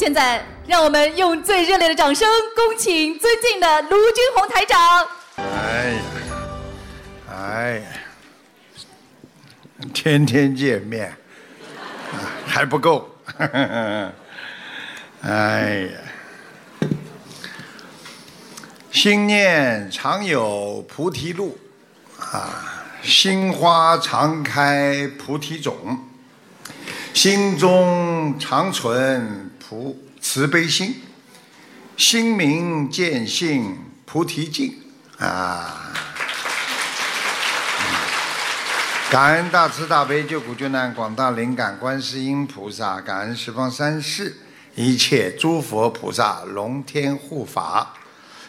[0.00, 5.06] 现在，让我们用最热烈的掌声，恭请尊敬的卢军红台长。
[5.36, 6.00] 哎呀，
[7.30, 7.86] 哎呀，
[9.92, 11.14] 天天见面，
[12.46, 13.14] 还不够。
[15.20, 15.90] 哎
[16.80, 16.88] 呀，
[18.90, 21.58] 心念常有菩提路，
[22.18, 25.98] 啊，心花常开菩提种，
[27.12, 31.00] 心中常存菩慈悲心，
[31.96, 34.76] 心明见性菩提境
[35.16, 35.92] 啊。
[39.08, 44.38] 感恩大慈大悲救苦救难广大灵感观世音菩萨，感恩十方三世
[44.74, 47.94] 一切诸佛菩萨龙天护法，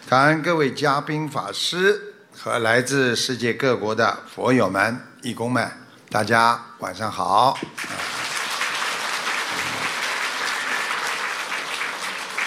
[0.09, 5.71] 感恩各位嘉宾法师和来自世界各国的佛友们、义工们，
[6.09, 7.59] 大家晚上好。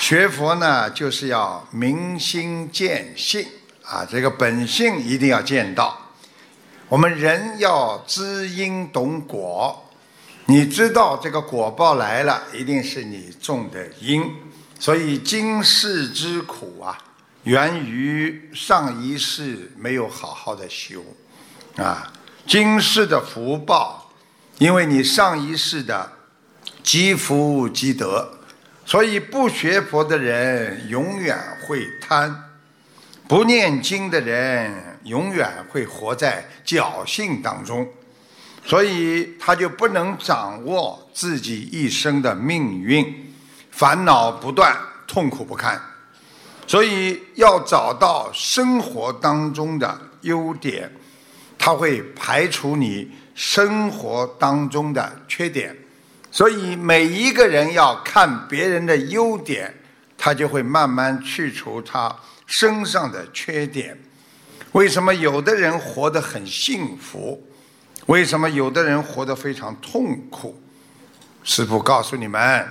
[0.07, 3.43] 学佛呢，就是要明心见性
[3.83, 5.99] 啊，这个本性一定要见到。
[6.91, 9.91] 我们人要知因懂果，
[10.45, 14.31] 你知道这个果报来了，一定是你种的因。
[14.79, 16.99] 所以今世之苦啊，
[17.45, 21.03] 源于上一世没有好好的修
[21.77, 22.13] 啊。
[22.47, 24.13] 今世的福报，
[24.59, 26.13] 因为你上一世的
[26.83, 28.41] 积福积德，
[28.85, 32.51] 所以不学佛的人永远会贪，
[33.27, 34.95] 不念经的人。
[35.05, 37.87] 永远会活在侥幸当中，
[38.65, 43.35] 所以他就不能掌握自己一生的命运，
[43.71, 44.75] 烦恼不断，
[45.07, 45.79] 痛苦不堪。
[46.67, 50.91] 所以要找到生活当中的优点，
[51.59, 55.77] 他会排除你生活当中的缺点。
[56.35, 59.73] 所以每一个人要看别人的优点，
[60.19, 62.13] 他就会慢慢去除他
[62.45, 63.97] 身上的缺点。
[64.73, 67.41] 为什么有的人活得很幸福？
[68.07, 70.61] 为什么有的人活得非常痛苦？
[71.45, 72.67] 师父告诉你们：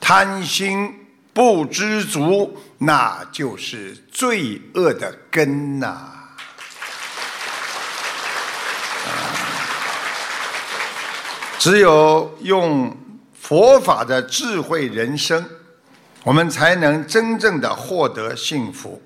[0.00, 0.90] 贪心
[1.34, 6.15] 不知足，那就是罪恶的根呐、
[11.58, 12.96] 只有用
[13.32, 15.44] 佛法的智慧人生，
[16.22, 19.02] 我们才能真正的获得幸福。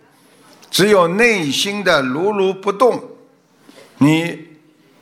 [0.71, 3.03] 只有内心的如如不动，
[3.99, 4.49] 你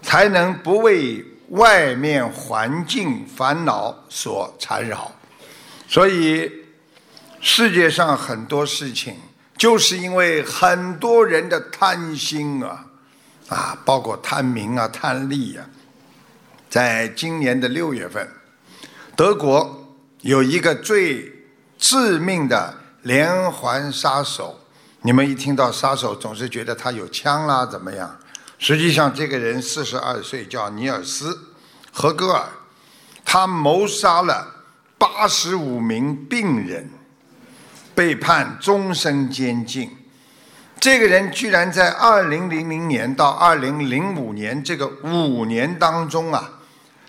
[0.02, 5.10] 才能不为外面环境烦恼所缠绕。
[5.88, 6.50] 所以，
[7.40, 9.14] 世界上很多事情，
[9.56, 12.86] 就是因为很多人的贪心啊，
[13.48, 15.64] 啊，包括贪名啊、贪利啊。
[16.68, 18.28] 在今年的六月份，
[19.16, 21.32] 德国有一个最
[21.78, 24.60] 致命的连环杀手。
[25.02, 28.18] 你们一听到杀手，总是觉得他有枪啦，怎么样？
[28.58, 31.32] 实际上，这个人四十二岁，叫尼尔斯·
[31.92, 32.44] 何格尔，
[33.24, 34.46] 他谋杀了
[34.98, 36.90] 八十五名病人，
[37.94, 39.96] 被判终身监禁。
[40.80, 46.57] 这个人居然在二零零零年到二零零五年这个五年当中啊，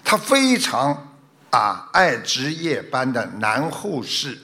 [0.09, 1.13] 他非常
[1.51, 4.39] 啊爱值夜班的男护士，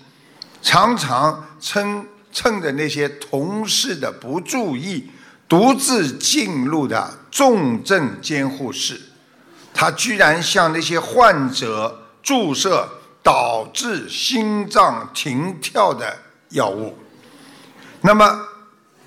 [0.61, 2.05] 常常称。
[2.31, 5.09] 趁着那些同事的不注意，
[5.47, 8.99] 独自进入的重症监护室，
[9.73, 12.89] 他居然向那些患者注射
[13.23, 16.13] 导致心脏停跳的
[16.49, 16.97] 药物。
[18.01, 18.37] 那么，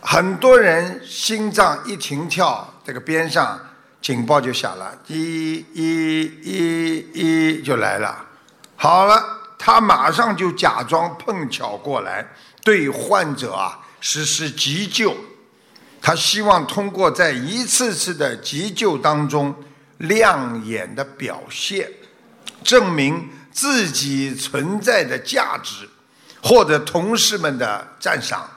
[0.00, 3.60] 很多人心脏一停跳，这个边上
[4.00, 8.24] 警报就响了，一、一、一、一就来了。
[8.76, 9.22] 好了，
[9.58, 12.26] 他马上就假装碰巧过来。
[12.64, 15.16] 对患者啊实施急救，
[16.02, 19.54] 他希望通过在一次次的急救当中
[19.98, 21.90] 亮眼的表现，
[22.62, 25.88] 证明自己存在的价值，
[26.42, 28.48] 获得同事们的赞赏。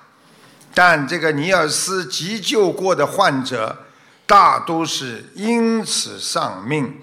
[0.74, 3.86] 但这个尼尔斯急救过的患者
[4.32, 6.98] 大都是因此丧命。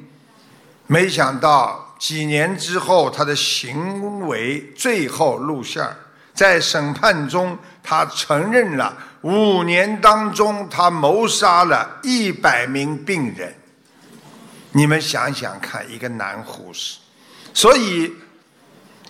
[0.86, 5.94] 没想到几年之后，他的行为最后露馅儿。
[6.32, 13.54] 在审判中，他承认了五年当中他谋杀了一百名病人。
[14.72, 16.96] 你们想想看，一个男护士。
[17.52, 18.10] 所以，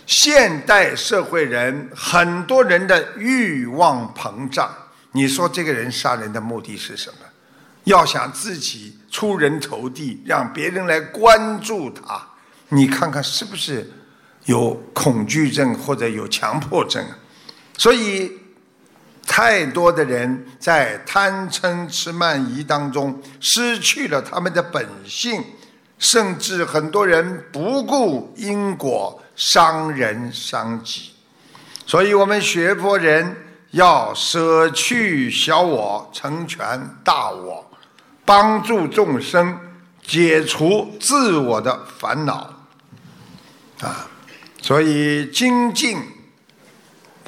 [0.06, 4.74] 现代社会人很多人的欲望膨胀。
[5.12, 7.27] 你说这个人杀人的目的是什么？
[7.88, 12.26] 要想自己出人头地，让别人来关注他。
[12.68, 13.92] 你看看是不是？
[14.44, 17.18] 有恐惧症或者有强迫症啊，
[17.76, 18.32] 所以
[19.26, 25.44] 太多的人在贪嗔痴慢疑当中失去了他们的本性，
[25.98, 31.10] 甚至很多人不顾因果，伤人伤己。
[31.84, 33.36] 所以我们学佛人
[33.72, 37.67] 要舍去小我，成全大我，
[38.28, 39.58] 帮助众生
[40.06, 42.52] 解除自我的烦恼
[43.80, 44.06] 啊。
[44.60, 45.96] 所以精进，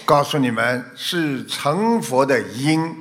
[0.05, 2.95] 告诉你们是成佛的因，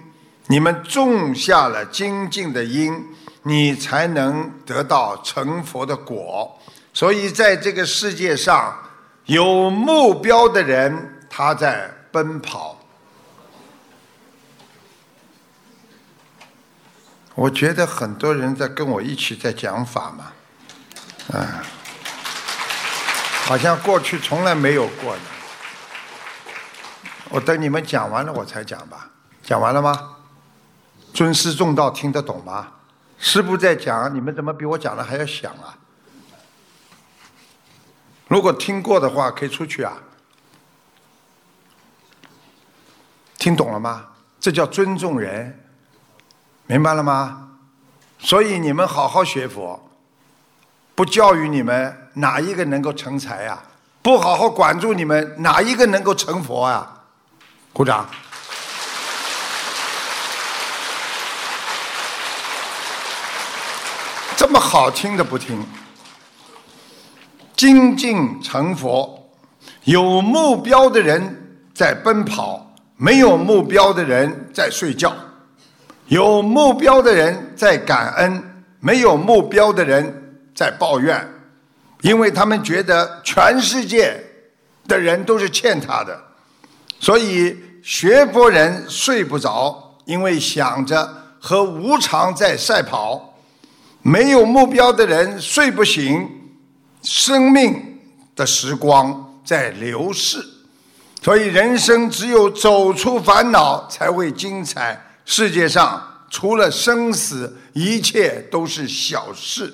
[0.48, 3.04] 你们种下了精进的因，
[3.44, 6.58] 你才能得到成佛的果。
[6.94, 8.74] 所以在这个世界上，
[9.26, 12.79] 有目标的人他在奔跑。
[17.40, 20.34] 我觉得很多人在跟我一起在讲法嘛，
[21.40, 21.64] 啊。
[23.46, 25.22] 好像过去从来没有过的，
[27.30, 29.10] 我等你们讲完了我才讲吧。
[29.42, 30.18] 讲完了吗？
[31.14, 32.74] 尊师重道听得懂吗？
[33.18, 35.80] 师傅在讲，你们怎么比我讲的还要响啊？
[38.28, 39.94] 如果听过的话，可以出去啊。
[43.38, 44.08] 听懂了吗？
[44.42, 45.69] 这叫尊重人，
[46.70, 47.48] 明白了吗？
[48.20, 49.90] 所以你们好好学佛。
[50.94, 53.60] 不教育你们，哪一个能够成才呀？
[54.04, 57.06] 不好好管住你们，哪一个能够成佛啊？
[57.74, 58.08] 鼓掌！
[64.38, 65.66] 这么好听的不听，
[67.56, 69.28] 精进成佛，
[69.86, 75.10] 有目标的人在奔跑，没有目标的人在睡觉；
[76.10, 80.26] 有目标的人在感恩，没有目标的人。
[80.56, 81.26] 在抱怨，
[82.02, 84.22] 因为他们觉得全世界
[84.90, 86.22] 的人都是欠他的，
[87.00, 91.10] 所以学佛人睡不着，因为想着
[91.40, 93.34] 和无常在赛跑；
[94.02, 96.30] 没有目标的人睡不醒，
[97.02, 97.98] 生命
[98.36, 100.44] 的时光在流逝。
[101.22, 105.02] 所以人生只有走出烦恼，才会精彩。
[105.32, 109.72] 世界上除了生死，一切都是小事。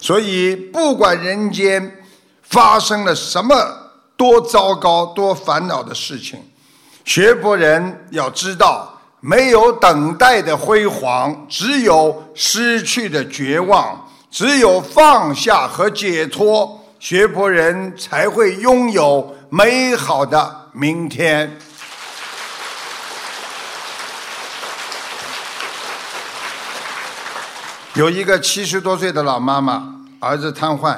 [0.00, 2.04] 所以，不管人间
[2.42, 3.54] 发生了什么
[4.16, 6.40] 多糟糕、多烦恼的事情，
[7.04, 13.96] 学佛人要知道，没有等待的辉煌，只有失去的绝望；
[14.28, 21.56] 只有放下和解脱，学佛人才会拥有美好的明天。
[27.94, 30.96] 有一个七十多岁的老妈妈，儿子瘫痪，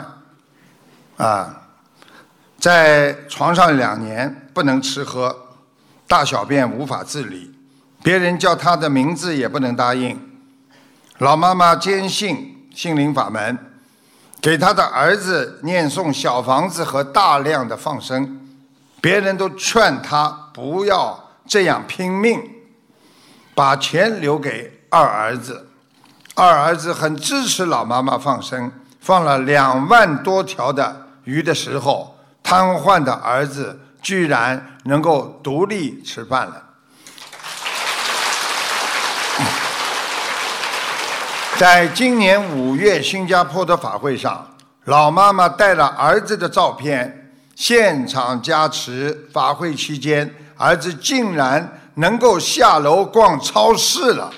[1.17, 1.63] 啊，
[2.59, 5.35] 在床上两年不能吃喝，
[6.07, 7.51] 大小便无法自理，
[8.03, 10.21] 别人叫他的名字也不能答应。
[11.19, 13.59] 老妈妈坚信心灵法门，
[14.43, 18.47] 给他的儿子念诵小房子和大量的放生，
[19.01, 22.39] 别人都劝他不要这样拼命，
[23.55, 25.71] 把钱留给二儿子。
[26.35, 36.63] 二儿子很支持老妈妈放生，放了两万多条的鱼的时候，瘫痪的儿子居然能够独立吃饭了。
[41.59, 44.55] 在今年五月新加坡的法会上，
[44.85, 49.29] 老妈妈带了儿子的照片，现场加持。
[49.35, 54.33] 法会期间，儿子竟然能够下楼逛超市了。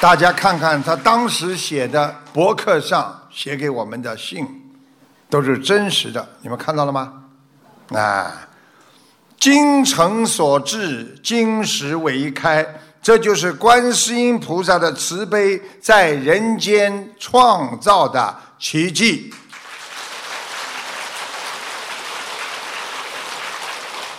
[0.00, 4.46] 大家看看他当时写的博客上写给我们的信，
[5.28, 6.26] 都是真实的。
[6.40, 7.24] 你们看到了吗？
[7.88, 8.48] 啊，
[9.40, 12.64] 精诚所至，金石为开，
[13.02, 19.34] 这就是观世音菩萨的慈悲在人间创造的奇迹。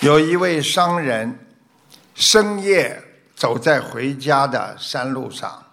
[0.01, 1.47] 有一位商人
[2.15, 3.01] 深夜
[3.33, 5.63] 走在回家的山路上。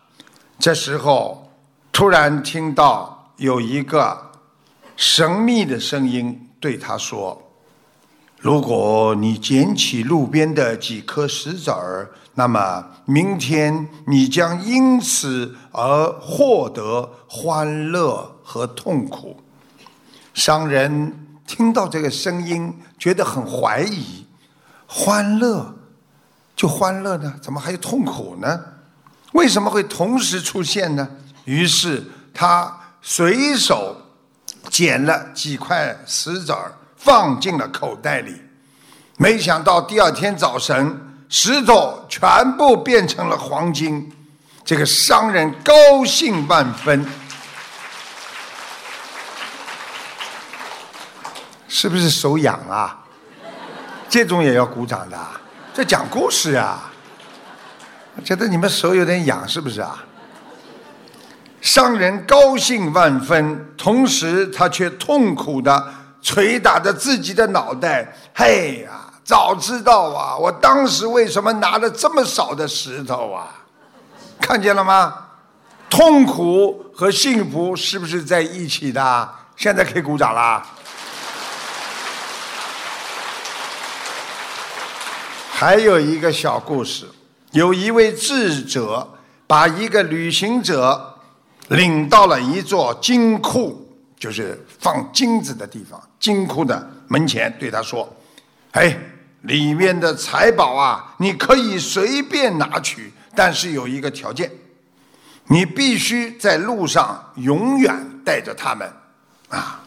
[0.58, 1.52] 这时候，
[1.92, 4.32] 突然听到有一个
[4.96, 7.40] 神秘的声音对他说
[8.40, 19.40] ：“如果你捡起路边的几颗石子儿，那么明天你将因此而获得欢乐和痛苦。”
[20.34, 24.26] 商人听到这个声音，觉得很怀疑：
[24.86, 25.76] 欢乐
[26.56, 28.60] 就欢乐呢，怎么还有痛苦呢？
[29.37, 31.07] 为什么会同时出现呢？
[31.45, 32.02] 于是
[32.33, 33.95] 他随手
[34.71, 38.35] 捡了几块石子儿放进了口袋里，
[39.19, 44.11] 没想到第二天早晨，石头全部变成了黄金。
[44.64, 47.07] 这个商人高兴万分，
[51.69, 53.05] 是不是手痒啊？
[54.09, 55.19] 这种也要鼓掌的，
[55.75, 56.90] 这讲故事啊。
[58.25, 60.04] 觉得你们手有点痒，是不是啊？
[61.61, 65.92] 商人高兴万分，同时他却痛苦的
[66.23, 68.16] 捶打着自己的脑袋。
[68.35, 73.49] 嘿呀，早知道啊，我当时为什么拿了这么少的石头啊？
[74.40, 75.14] 看见了吗？
[75.88, 79.28] 痛苦和幸福是不是在一起的？
[79.56, 80.64] 现在可以鼓掌啦。
[85.50, 87.08] 还有一个小故事，
[87.56, 89.14] 有一位智者
[89.46, 91.18] 把一个旅行者
[91.68, 98.06] 领到了一座金库，就是放金子的地方，金库的门前，对他说
[98.72, 98.94] ：“哎，
[99.40, 104.50] 里面的财宝啊，你可以随便拿取。”但是有一个条件，
[105.46, 108.86] 你必须在路上永远带着他们，
[109.48, 109.82] 啊！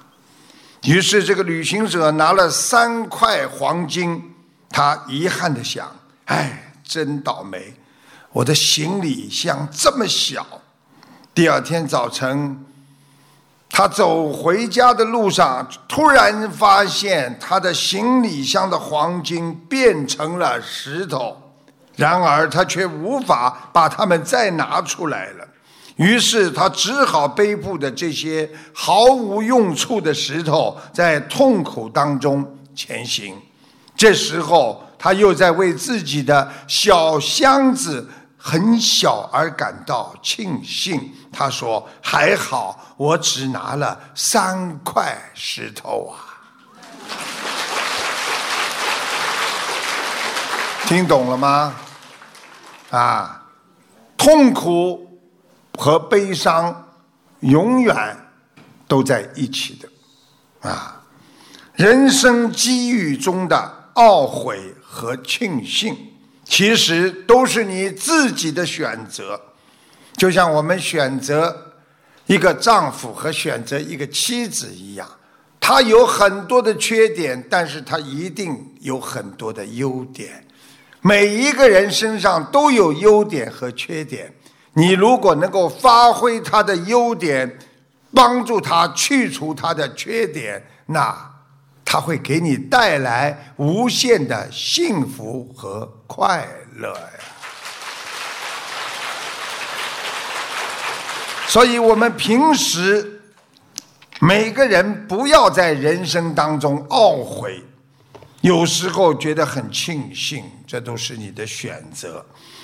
[0.86, 4.34] 于是这个旅行者拿了三块黄金，
[4.72, 5.88] 他遗憾的想：
[6.26, 7.76] 哎，真倒霉，
[8.34, 10.44] 我的行李箱这么小。
[11.36, 12.66] 第二天早晨，
[13.70, 21.38] 他走回家的路上，突然发现他的行李箱的黄金变成了石头。
[21.96, 25.48] 然而他却无法把它们再拿出来了，
[25.98, 33.36] 于是他只好背负着这些毫无用处的石头，在痛苦当中前行。
[33.96, 41.12] 这时候他又在为自己的小箱子很小而感到庆幸。
[41.32, 46.20] 他说：“还好，我只拿了三块石头啊！”
[50.86, 51.74] 听懂了吗？
[52.90, 53.44] 啊，
[54.18, 55.22] 痛苦
[55.78, 56.90] 和悲伤
[57.42, 58.18] 永远
[58.88, 61.00] 都在一起的，啊，
[61.74, 65.96] 人生机遇中的懊悔和庆幸，
[66.44, 69.40] 其实都是你自己的选择。
[70.18, 71.74] 就像我们选择
[72.26, 75.08] 一个丈夫和选择一个妻子一样，
[75.60, 80.44] 他有很多的缺点，但是他一定有很多的优点。
[81.02, 84.34] 每一个人身上都有优点和缺点，
[84.74, 87.58] 你如果能够发挥他的优点，
[88.14, 91.16] 帮助他去除他的缺点，那
[91.92, 97.10] 他会给你带来无限的幸福和快乐呀。
[101.48, 103.24] 所以，我们平时
[104.20, 107.64] 每个人不要在人生当中懊悔。
[108.42, 112.24] 有时候觉得很庆幸，这都是你的选择。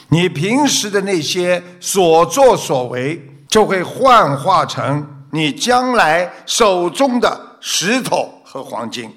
[0.10, 9.14] 你平时的那些所作所为，就会幻化成你将来手中的石头和黄金。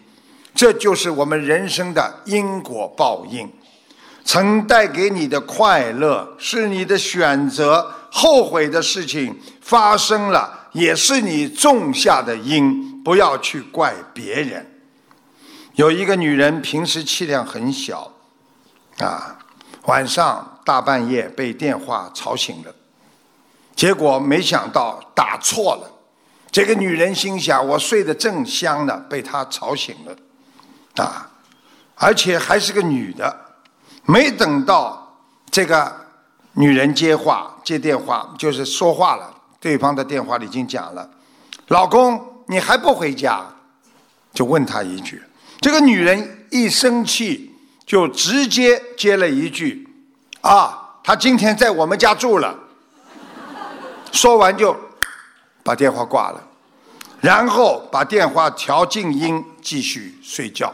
[0.52, 3.48] 这就是我们人生的因果报应。
[4.24, 13.00] 曾带给你的快乐是你的选择，后悔的事情发生了，也是你种下的因。
[13.04, 14.80] 不要去怪别人。
[15.76, 18.12] 有一个女人，平时气量很小，
[18.98, 19.38] 啊，
[19.84, 22.74] 晚上大半夜被电话吵醒了，
[23.76, 25.97] 结果没想到打错了。
[26.50, 31.30] 这个女人心想：我睡得正香呢，被他吵醒了，啊，
[31.94, 33.44] 而且还是个女的。
[34.06, 35.18] 没等到
[35.50, 35.94] 这个
[36.54, 41.08] 女人接话接电话，就是说话了，对方的电话里已经讲了
[41.68, 43.44] ：“老公，你还不回家？”
[44.32, 45.22] 就问他一句。
[45.60, 49.86] 这个女人一生气，就直接接了一句
[50.40, 52.58] ：“啊，他今天在我们家住了。”
[54.10, 54.74] 说完就
[55.68, 56.42] 把电话挂了，
[57.20, 60.72] 然后把电话调静音，继续睡觉。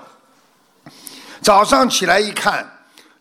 [1.41, 2.65] 早上起来一看，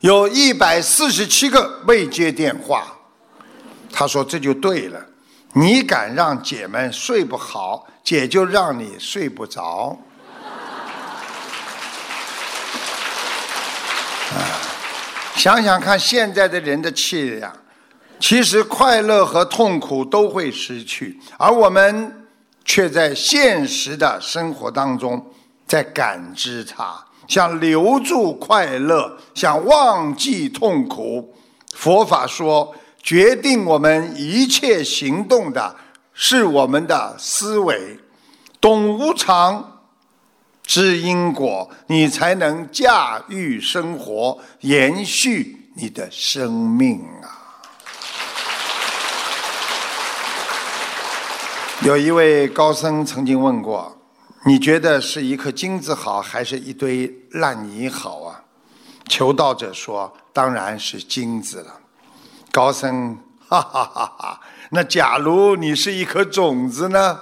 [0.01, 2.95] 有一百四十七个未接电话。
[3.91, 5.03] 他说：“这就对了，
[5.53, 9.97] 你敢让姐们睡不好，姐就让你睡不着。”
[15.33, 17.51] 想想看，现在的人的气量，
[18.23, 22.25] 其实快乐和痛苦都会失去，而我们
[22.63, 25.29] 却在现实的生活当中
[25.67, 31.35] 在感知它，想留住快乐，想忘记痛苦。
[31.75, 35.75] 佛法说，决定我们一切行动的
[36.13, 37.99] 是我们的思维。
[38.61, 39.81] 懂无常，
[40.65, 47.32] 知因果，你才能驾驭生活，延续你的生命啊！
[51.83, 53.97] 有一位高僧曾经问过
[54.47, 58.41] ：“你觉得是一颗金子好，还是一堆烂泥好啊？”
[59.09, 61.81] 求道者说：“当然是金子了。”
[62.53, 63.17] 高僧
[63.49, 64.39] 哈哈哈哈！
[64.69, 67.19] 那假如你是一颗种子呢？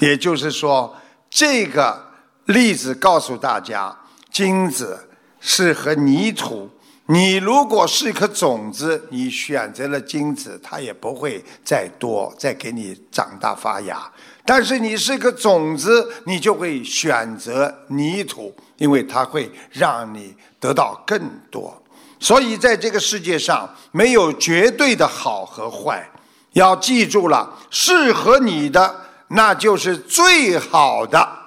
[0.00, 0.96] 也就是说，
[1.30, 2.10] 这个
[2.46, 3.96] 例子告诉大家，
[4.32, 5.08] 金子
[5.38, 6.68] 是和泥土。
[7.12, 14.08] 你如果是一颗种子，你选择了金子，它也不会再多，再给你长大发芽。
[14.46, 21.76] 但是你是一颗种子，你就会选择泥土，因为它会让你得到更多。
[22.20, 26.08] 所以在这个世界上，没有绝对的好和坏，
[26.52, 28.94] 要记住了，适合你的
[29.26, 31.39] 那就是最好的。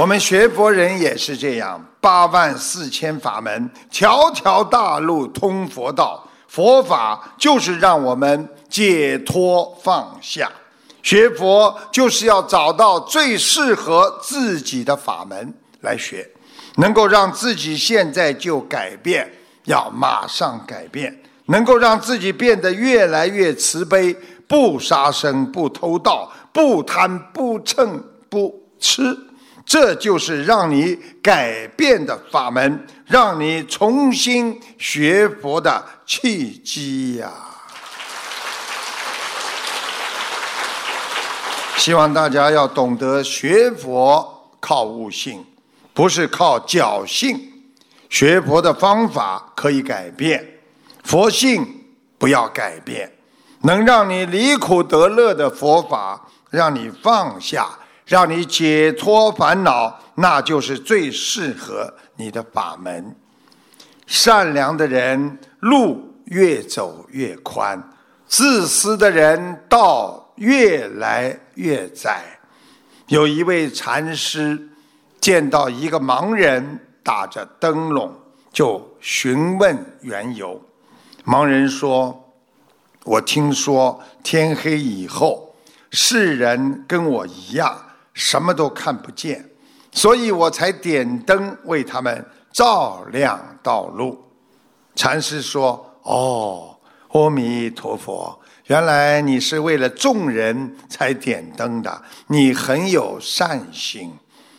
[0.00, 6.26] 我们学佛人也是这样，八万四千法门，条条大路通佛道。
[6.48, 10.50] 佛法就是让我们解脱放下，
[11.02, 15.52] 学佛就是要找到最适合自己的法门
[15.82, 16.26] 来学，
[16.76, 19.30] 能够让自己现在就改变，
[19.64, 21.14] 要马上改变，
[21.44, 24.16] 能够让自己变得越来越慈悲，
[24.48, 29.14] 不杀生，不偷盗，不贪，不嗔，不吃。
[29.70, 37.30] 这就是让你改变的法门，让你重新学佛的契机呀！
[41.76, 45.46] 希望大家要懂得学佛靠悟性，
[45.94, 47.40] 不是靠侥幸。
[48.08, 50.44] 学佛的方法可以改变，
[51.04, 51.64] 佛性
[52.18, 53.08] 不要改变。
[53.60, 57.68] 能让你离苦得乐的佛法，让你放下。
[58.10, 63.14] 让你解脱烦恼，那就是最适合你的法门。
[64.04, 67.80] 善良的人路越走越宽，
[68.26, 72.24] 自私的人道越来越窄。
[73.06, 74.68] 有一位禅师
[75.20, 78.12] 见到一个盲人打着灯笼，
[78.52, 80.60] 就询问缘由。
[81.24, 82.32] 盲人说
[83.06, 85.54] ：“我听说天黑以后，
[85.92, 87.80] 世人跟我一样。”
[88.20, 89.42] 什么都看不见，
[89.92, 94.22] 所以我才点灯为他们照亮道路。
[94.94, 96.76] 禅师说：“哦，
[97.08, 104.12] 阿弥陀佛，原来你是为了众人才点灯的，你很有善心。”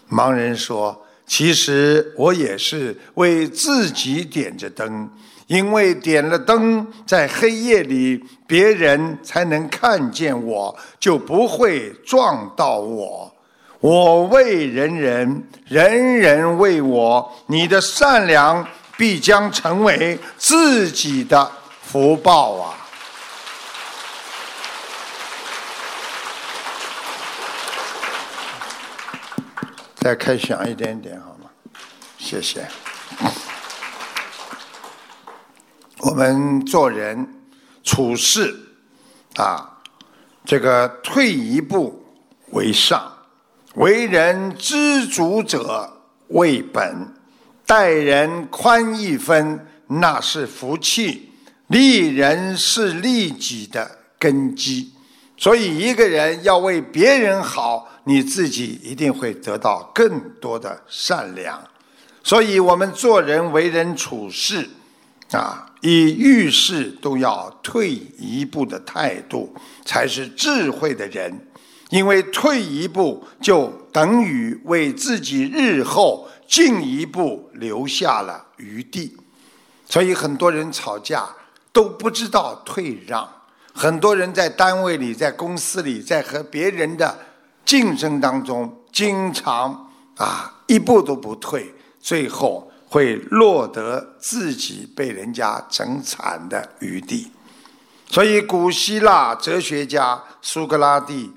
[0.09, 5.07] 盲人说：“其实我也是为自己点着灯，
[5.45, 13.30] 因为点了灯，在黑夜里别人才能看见我，就不会撞到我。”
[13.81, 17.35] 我为人人，人人为我。
[17.47, 18.65] 你的善良
[18.95, 22.77] 必将成为自己的福报啊！
[29.95, 31.49] 再开响一点点好吗？
[32.19, 32.67] 谢谢。
[35.97, 37.27] 我们做人
[37.83, 38.55] 处事
[39.37, 39.79] 啊，
[40.45, 42.05] 这个退一步
[42.51, 43.10] 为上。
[43.75, 47.13] 为人知足者为本，
[47.65, 51.29] 待人宽一分，那是福气；
[51.67, 54.91] 利人是利己的根基。
[55.37, 61.63] 所以，一个人要为别人好，你自己一定会得到更多的善良。
[62.23, 64.69] 所以我们做人为人处事，
[65.31, 69.55] 啊，以遇事都要退一步的态度，
[69.85, 71.47] 才是智慧的人。
[71.91, 79.17] 因为退一步就等于为自己日后进一步留下了余地，
[79.89, 81.27] 所以很多人吵架
[81.73, 83.29] 都不知道退让，
[83.73, 87.19] 很多人在单位里、在公司里、在和别人的
[87.65, 97.29] 竞争当中，经常啊一步都不退，最后会落得自己被人家整惨的余地。
[98.09, 101.33] 所以，古希腊哲学家苏格拉底。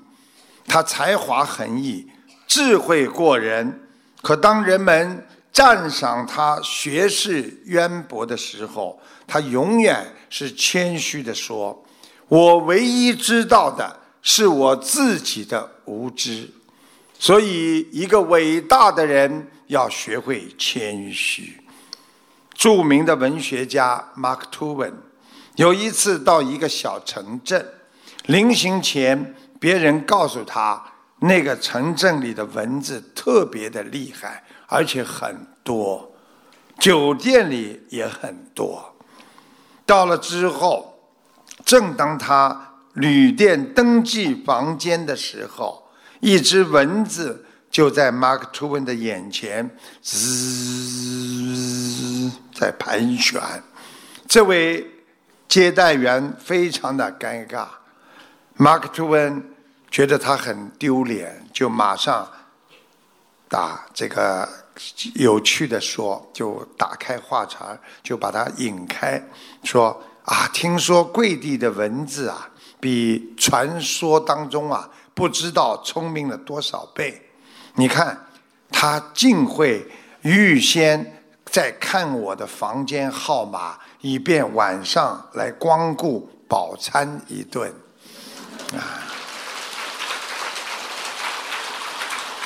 [0.67, 2.07] 他才华横溢，
[2.47, 3.81] 智慧过人。
[4.21, 11.85] 可当人们赞赏他学识渊博的时候，他永远是谦虚的说
[12.27, 16.49] ：“我唯一知道的是我自己的无知。”
[17.17, 21.61] 所以，一个伟大的人要学会谦虚。
[22.53, 24.91] 著名的文学家马克吐温
[25.55, 27.65] 有一次到一个小城镇。
[28.25, 30.79] 临行前，别人告诉他，
[31.21, 36.13] 那个城镇里的蚊子特别的厉害，而且很多，
[36.77, 38.93] 酒店里也很多。
[39.83, 40.93] 到了之后，
[41.65, 49.67] 正当他旅店登记房间的时候，一只蚊子就在 Mark Twain 的眼前
[50.03, 51.11] 滋
[52.53, 53.41] 在盘旋。
[54.27, 54.87] 这位
[55.47, 57.65] 接待员非常的尴尬
[58.57, 59.41] ，Mark Twain
[59.95, 62.29] 觉得他很丢脸，就马上
[63.47, 64.45] 打这个
[65.13, 69.23] 有趣的说，就打开话茬，就把他引开，
[69.63, 77.29] 说啊，听说贵地的蚊子啊，比传说当中啊，不知道聪明了多少倍。
[77.75, 78.27] 你看，
[78.69, 79.89] 他竟会
[80.23, 83.77] 预先在看我的房间号码。
[84.01, 87.73] 以便晚上来光顾饱餐一顿，
[88.73, 89.14] 啊！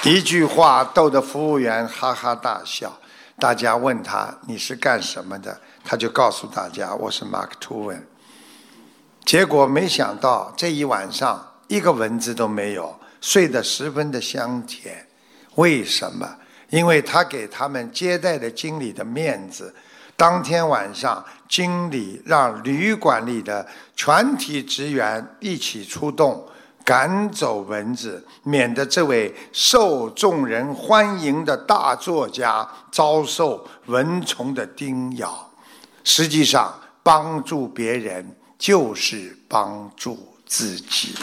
[0.06, 2.98] 一句话逗得服务员哈哈大笑。
[3.38, 8.04] 大家问他你是干什么的，他就告诉大家我是 Mark Twain。
[9.26, 15.06] 结果没想到这一晚上一个蚊子都没有，睡得十分的香甜。
[15.56, 16.38] 为什么？
[16.70, 19.76] 因为他给他们接待的经理的面子。
[20.16, 26.46] 当天晚上，经理让旅馆里的全体职员一起出动，
[26.90, 35.52] 赶走蚊子，免得这位受众人欢迎的大作家遭受蚊虫的叮咬。
[36.04, 36.74] 实际上，
[37.04, 41.14] 帮助别人就是帮助自己。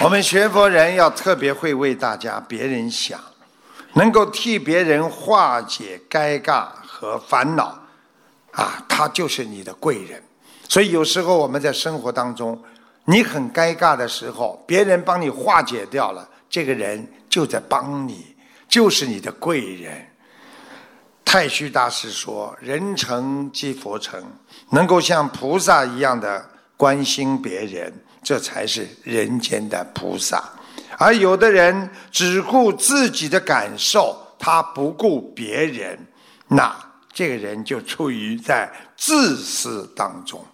[0.00, 3.18] 我们学佛人要特别会为大家、别人想。
[3.94, 7.78] 能够替别人化解尴尬和烦恼，
[8.52, 10.22] 啊，他就是你的贵人。
[10.70, 12.56] 所以有时候我们在生活当中，
[13.06, 18.36] 你很尴尬的时候，别人帮你化解掉了，这个人就在帮你，
[18.68, 20.06] 就是你的贵人。
[21.24, 24.22] 太虚大师说：“人成即佛成，
[24.70, 30.40] 能够像菩萨一样的关心别人，这才是人间的菩萨。”
[30.96, 35.98] 而有的人只顾自己的感受，他不顾别人，
[36.46, 36.72] 那
[37.12, 40.44] 这个人就处于在自私当中。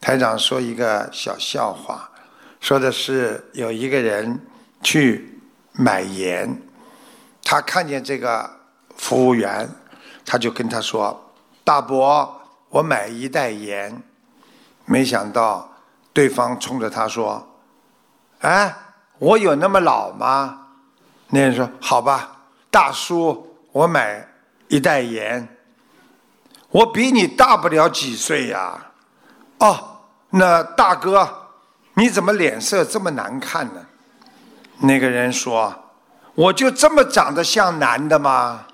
[0.00, 2.10] 台长说一个小笑话，
[2.60, 4.40] 说的是有一个人
[4.82, 5.40] 去
[5.72, 6.60] 买盐，
[7.42, 8.50] 他看见这个
[8.96, 9.68] 服务员，
[10.24, 11.32] 他就跟他说
[11.64, 14.02] ：“大伯，我买一袋盐。”
[14.86, 15.72] 没想到
[16.12, 17.46] 对方冲着他说
[18.40, 18.74] ：“哎。”
[19.20, 20.68] 我有那么老吗？
[21.30, 22.36] 那人说：“好吧，
[22.70, 24.24] 大叔，我买
[24.68, 25.56] 一袋盐。
[26.70, 28.87] 我比你大不了几岁呀。”
[29.58, 29.98] 哦，
[30.30, 31.28] 那大哥，
[31.94, 33.86] 你怎么脸色这么难看呢？
[34.80, 35.74] 那个人说
[36.36, 38.66] ：“我就这么长得像男的吗？”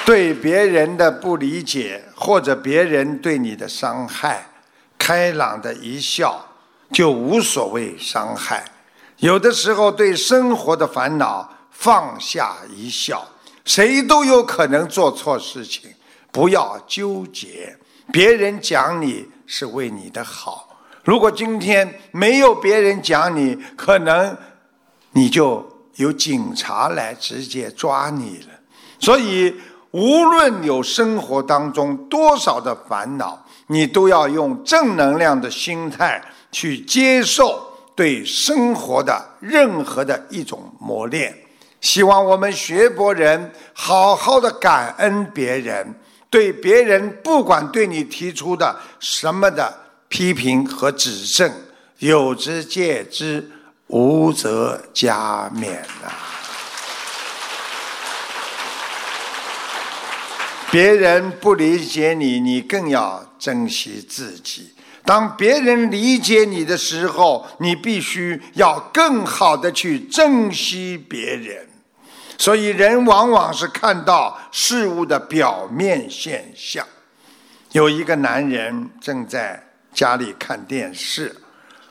[0.06, 4.46] 对别人的不理解，或者别人对你的伤害，
[4.96, 6.46] 开朗的一笑
[6.90, 8.64] 就无所谓伤害。
[9.18, 13.28] 有的时候对生活的烦恼放下一笑，
[13.68, 15.90] 谁都有可能做错事情，
[16.32, 17.76] 不要纠结。
[18.10, 24.34] 别人讲你是为你的好，如果今天没有别人讲你，可能
[25.12, 28.46] 你就有警察来直接抓你了。
[28.98, 29.54] 所以。
[29.90, 41.34] 无论有生活当中多少的烦恼，你都要用正能量的心态去接受对生活的任何的一种磨练。
[41.80, 45.94] 希望我们学佛人好好的感恩别人，
[46.28, 49.72] 对别人不管对你提出的什么的
[50.08, 51.52] 批评和指正，
[51.98, 53.50] 有之戒之，
[53.86, 55.70] 无则加勉
[56.02, 56.12] 呐。
[60.70, 64.74] 别人不理解你，你更要珍惜自己。
[65.04, 71.67] 当别人理解你的时候，你必须要更好的去珍惜别人。
[72.38, 76.86] 所以，人往往是看到事物的表面现象。
[77.72, 81.36] 有一个男人正在家里看电视，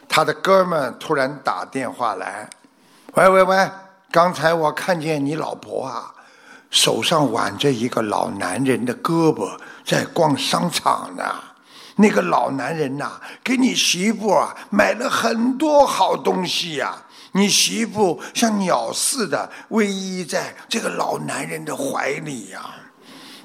[0.07, 2.49] 他的哥们突然打电话来
[3.15, 3.69] ：“喂喂喂，
[4.09, 6.13] 刚才我看见你老婆啊。”
[6.71, 11.23] 手上挽着一个老男人的胳膊，在逛商场呢。
[11.95, 17.03] 那个老男人呐，给你媳妇啊买了很多好东西呀。
[17.33, 22.75] 你媳妇像鸟似的偎依在这个老男人的怀里呀。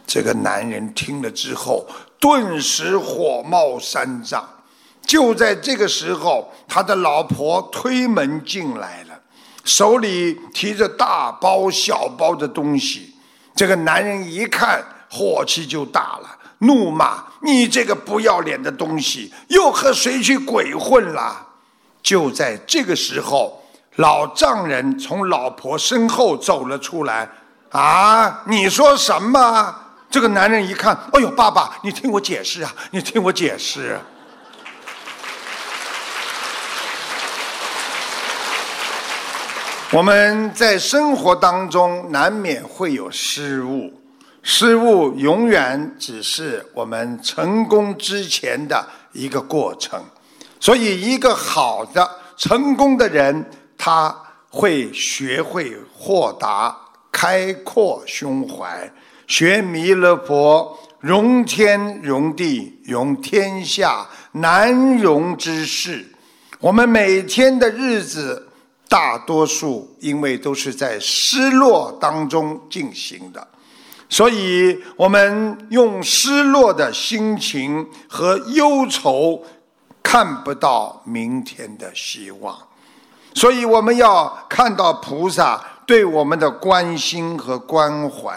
[0.06, 1.86] 这个男人听了之后，
[2.18, 4.46] 顿时火冒三丈。
[5.06, 9.20] 就在这个时候，他的老婆推门进来了，
[9.64, 13.14] 手里提着大包小包的东西。
[13.54, 21.48] 这个男人一看，火气就大了，怒骂：“你这个不要脸的东西，又和谁去鬼混了？”
[22.02, 23.62] 就在这个时候，
[23.96, 27.28] 老丈人从老婆身后走了出来。
[27.70, 29.74] “啊，你说什么？”
[30.11, 33.98] 这个男人一看，哎呦，爸爸，你听我解释啊，你听我解释。
[39.90, 43.90] 我们在生活当中难免会有失误，
[44.42, 50.05] 失误永远只是我们成功之前的一个过程。
[50.61, 53.50] 所以，一个好的成功的人，
[53.84, 54.16] 他
[54.48, 56.72] 会学会豁达、
[57.10, 58.88] 开阔胸怀。
[59.26, 66.06] 学弥勒佛，容天容地，容天下难容之事。
[66.60, 68.46] 我们每天的日子，
[68.88, 73.48] 大多数因为都是在失落当中进行的，
[74.08, 79.42] 所以我们用失落的心情和忧愁，
[80.04, 82.56] 看不到明天的希望。
[83.34, 88.36] 所以我们要看到菩萨对我们的关心和关怀。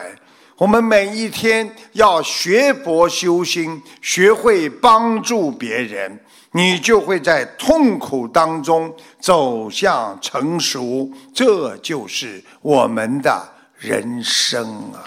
[0.57, 6.17] 我们每一天要学佛修心，学会帮助别人，
[6.51, 11.11] 你就会在痛苦当中走向成熟。
[11.33, 13.45] 这就是我们的
[13.77, 15.03] 人生啊！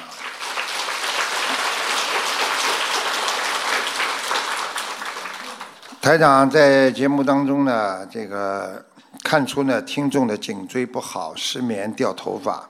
[6.02, 8.84] 台长在节目当中呢，这个
[9.28, 12.66] 看出呢，听众的颈椎不好，失眠、掉头发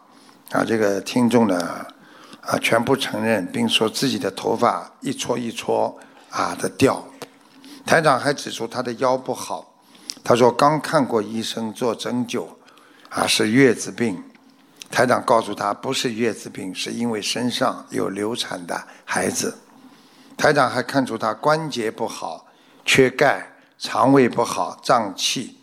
[0.50, 1.86] 啊，这个听众呢。
[2.40, 5.96] 啊，全部承认，并说自己的头发一撮一撮
[6.30, 7.04] 啊的掉。
[7.86, 9.72] 台长还指出他的腰不好，
[10.24, 12.48] 他说刚看过医生做针灸，
[13.08, 14.20] 啊是月子病。
[14.90, 19.56] 台长告诉他不是月子病，是因为身上有流产的孩子。
[20.36, 22.46] 台长还看出他关节不好，
[22.84, 23.46] 缺钙，
[23.78, 25.57] 肠胃不好，胀气。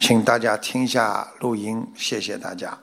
[0.00, 2.76] 请大家听一下录音，谢谢大家。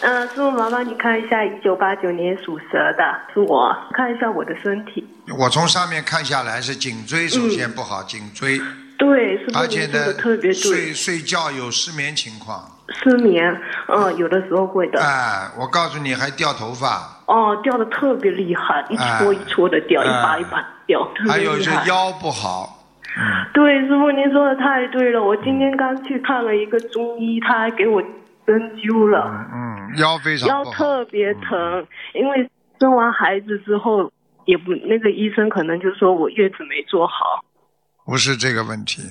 [0.00, 5.04] 嗯，师傅麻烦你看一下，一九八九年属蛇的是我，看一下我的身体。
[5.36, 8.60] 我从上面看下来是颈椎首先不好，颈椎。
[8.98, 10.52] 对，是而且呢，特别对。
[10.52, 12.60] 睡睡觉有失眠情况。
[12.88, 15.00] 失眠，嗯，有的时候会的。
[15.00, 17.22] 哎，我告诉你，还掉头发。
[17.26, 21.34] 哦，掉的特别厉害，一撮一撮的掉，一把一把掉，特别厉害。
[21.36, 22.84] 还有是腰不好。
[23.54, 28.02] 对，师傅您说的太对了，我今天刚去看了一个中医，他还给我。
[28.48, 32.48] 针灸了，嗯，腰非常腰特别疼，因为
[32.80, 34.10] 生完孩子之后，
[34.46, 37.44] 也不那个医生可能就说我月子没做好。
[38.08, 39.02] 不是这个问题，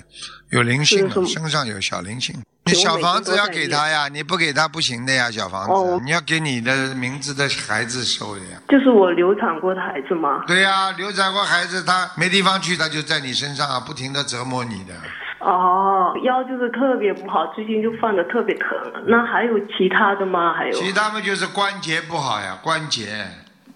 [0.50, 2.36] 有灵性，身上有小灵性。
[2.66, 8.60] 你小房子要给他呀，你不给他不行的呀，小房子，你要给你的名字的孩子收的呀。
[8.68, 10.44] 就是我流产过的孩子吗？
[10.48, 14.96] 对呀，流产过孩子，他没地方去，他就在你身上啊不停的折磨你的。
[15.42, 18.68] 哦，腰就是特别不好，最近就犯的特别疼。
[19.06, 20.56] 那还有其他的吗？
[20.56, 20.74] 还有？
[20.74, 23.28] 其他的就是关节不好呀，关节，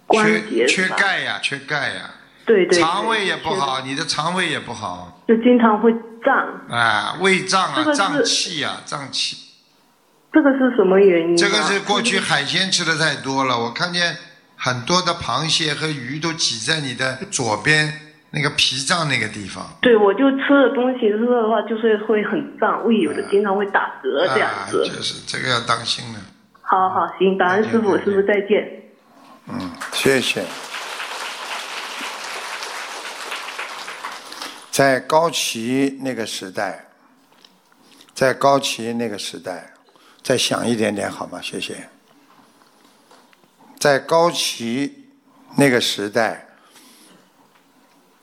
[0.07, 2.09] 关节缺钙呀，缺钙呀。
[2.51, 2.79] 对对。
[2.79, 5.21] 肠胃也不好，你的肠胃也不好。
[5.27, 6.61] 就经常会胀。
[6.69, 9.37] 哎，胃胀啊，胀气啊，胀气。
[10.33, 11.37] 这个是什么原因？
[11.37, 14.17] 这个是过去海鲜吃的太多了，我看见
[14.57, 18.07] 很多的螃蟹和鱼都挤在你的左边。
[18.33, 24.85] 那个脾脏那个地方，对，我就吃的东西热的话，就是会很胀，胃有的经常会打嗝这样子。
[24.87, 26.19] 就是这个要当心了。
[26.61, 28.83] 好好行，感恩师傅，师傅再见。
[29.49, 30.45] 嗯，谢谢。
[34.71, 36.87] 在高齐那个时代，
[38.15, 39.73] 在高齐那个时代，
[40.23, 41.41] 再响一点点好吗？
[41.41, 41.89] 谢谢。
[43.77, 45.09] 在高齐
[45.57, 46.47] 那个时代。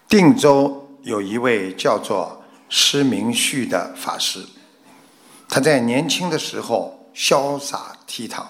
[0.09, 4.43] 定州有一位叫做施明旭的法师，
[5.47, 8.47] 他在年轻的时候潇洒倜傥，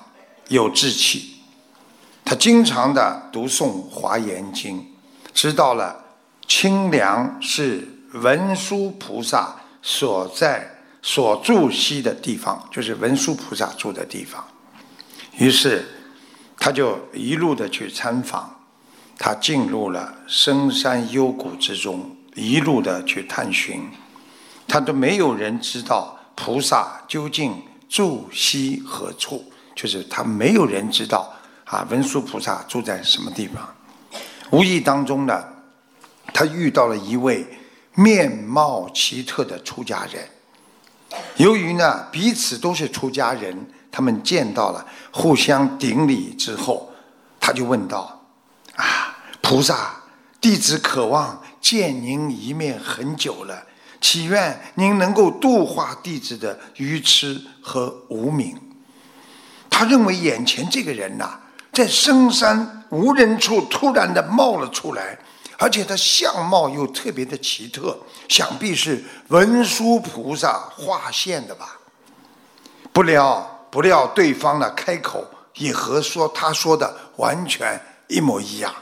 [0.47, 1.43] 有志气。
[2.25, 4.81] 他经常的读诵《华严经》，
[5.35, 6.08] 知道了
[6.49, 10.69] 清凉是文殊菩萨所在
[11.03, 14.45] 所住息的地方，就是文殊菩萨住的地方。
[15.37, 15.87] 于是
[16.57, 18.57] 他就一路的去参访。
[19.21, 23.83] 他进入了深山幽谷之中，一路的去探寻，
[24.69, 27.53] 他都没有人知道菩萨究竟
[27.89, 31.35] 住息何处，就是他没有人知道
[31.65, 33.69] 啊，文殊菩萨住在什么地方。
[34.51, 35.45] 无意当中呢，
[36.33, 37.47] 他遇到了一位
[37.95, 40.29] 面貌奇特的出家人。
[41.37, 46.93] 由于呢彼此都是出家人，他们见到了，互相顶礼之后，
[47.41, 48.25] 他就问道
[48.77, 50.03] ：“啊，菩萨，
[50.41, 53.64] 弟子渴望见您一面很久了，
[54.01, 58.57] 祈愿您能够度化弟子的愚痴和无明。”
[59.71, 61.41] 他认为眼前这个人呐，
[61.73, 65.19] 在深山无人处突然的冒了出来。
[65.61, 71.77] 而且他相貌又特别的奇特，想必是文殊菩萨化现的吧？
[72.92, 78.73] 不料不料对方呢开口也和说他说的完全一模一样。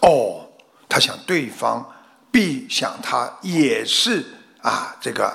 [0.00, 0.40] 哦，
[0.88, 1.86] 他想对方
[2.30, 4.24] 必想他也是
[4.62, 5.26] 啊这个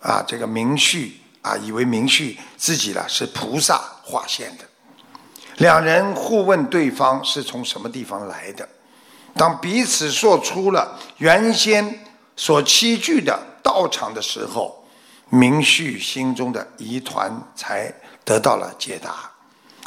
[0.00, 4.64] 啊这个明旭啊，以为明旭自己呢是菩萨化现的。
[5.56, 8.68] 两人互问对方是从什么地方来的。
[9.36, 14.82] 当彼此说出了原先所期聚的道场的时候，
[15.28, 17.92] 明旭心中的疑团才
[18.24, 19.30] 得到了解答。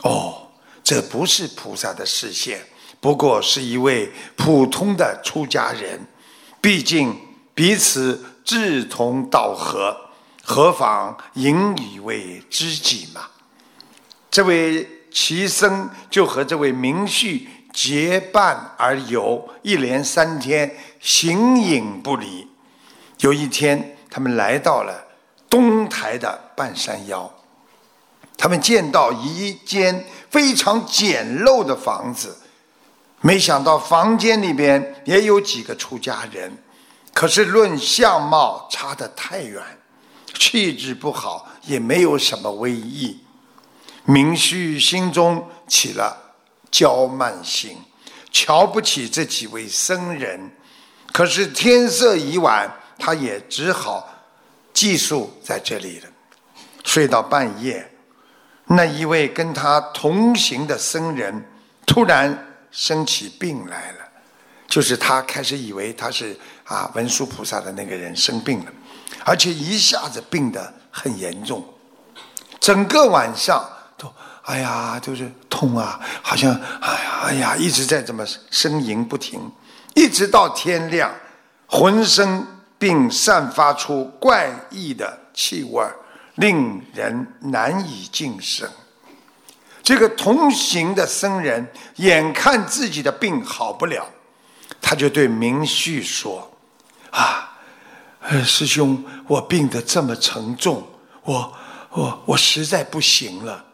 [0.03, 0.47] 哦，
[0.83, 2.61] 这不是菩萨的视线，
[2.99, 5.99] 不过是一位普通的出家人。
[6.61, 7.17] 毕竟
[7.55, 9.95] 彼此志同道合，
[10.43, 13.27] 何妨引以为知己嘛？
[14.29, 17.49] 这位齐僧就和这位明旭。
[17.71, 22.47] 结伴而游，一连三天形影不离。
[23.19, 25.05] 有一天，他们来到了
[25.49, 27.31] 东台的半山腰，
[28.37, 32.37] 他们见到一间非常简陋的房子，
[33.21, 36.57] 没想到房间里边也有几个出家人，
[37.13, 39.61] 可是论相貌差得太远，
[40.33, 43.19] 气质不好，也没有什么威仪。
[44.05, 46.28] 明旭心中起了。
[46.71, 47.77] 骄慢心，
[48.31, 50.51] 瞧不起这几位僧人。
[51.11, 54.07] 可是天色已晚，他也只好
[54.73, 56.07] 寄宿在这里了。
[56.83, 57.91] 睡到半夜，
[58.65, 61.45] 那一位跟他同行的僧人
[61.85, 63.97] 突然生起病来了。
[64.67, 68.71] 就是他开始以为他是啊文殊菩萨的那个人生病了，
[69.25, 71.65] 而且一下子病得很严重，
[72.59, 74.13] 整个晚上都。
[74.49, 79.39] 哎呀，就是痛啊，好像哎呀哎呀，一直在这么呻吟不停，
[79.93, 81.13] 一直到天亮，
[81.67, 82.43] 浑身
[82.79, 85.85] 并散发出怪异的气味
[86.37, 88.67] 令人难以近身。
[89.83, 94.03] 这个同行的僧人眼看自己的病好不了，
[94.81, 96.51] 他就对明旭说
[97.11, 97.55] ：“啊，
[98.21, 100.87] 呃师兄，我病得这么沉重，
[101.21, 101.53] 我
[101.91, 103.65] 我我实在不行了。”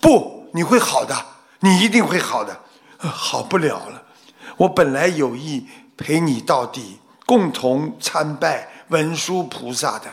[0.00, 1.14] 不，你会好的，
[1.60, 2.58] 你一定会好的，
[2.98, 4.02] 好不了了。
[4.56, 10.06] 我本来有意陪你到底，共同参拜文殊菩萨的，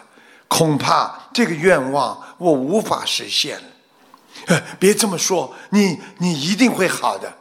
[0.48, 4.62] 恐怕这个愿望我无法实现了。
[4.78, 7.34] 别这么说，你你一定会好的。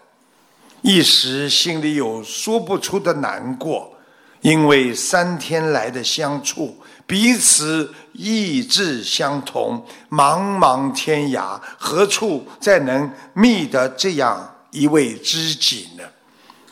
[0.82, 3.92] 一时心里有说不出的难过，
[4.40, 6.78] 因为三天来的相处。
[7.06, 16.02] 彼此意志相同，茫茫天涯，何处再能觅得这样一位知己呢？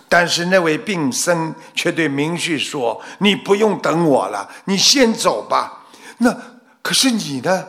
[0.09, 5.87] 但是那位病僧却对明旭说：“你不用等我了，你先走吧。
[6.19, 6.37] 那
[6.83, 7.65] 可是你呢？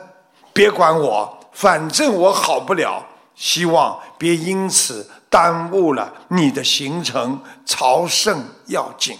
[0.51, 3.05] 别管我，反正我好不了。
[3.35, 9.15] 希望别因此耽误了你的行程，朝圣要紧。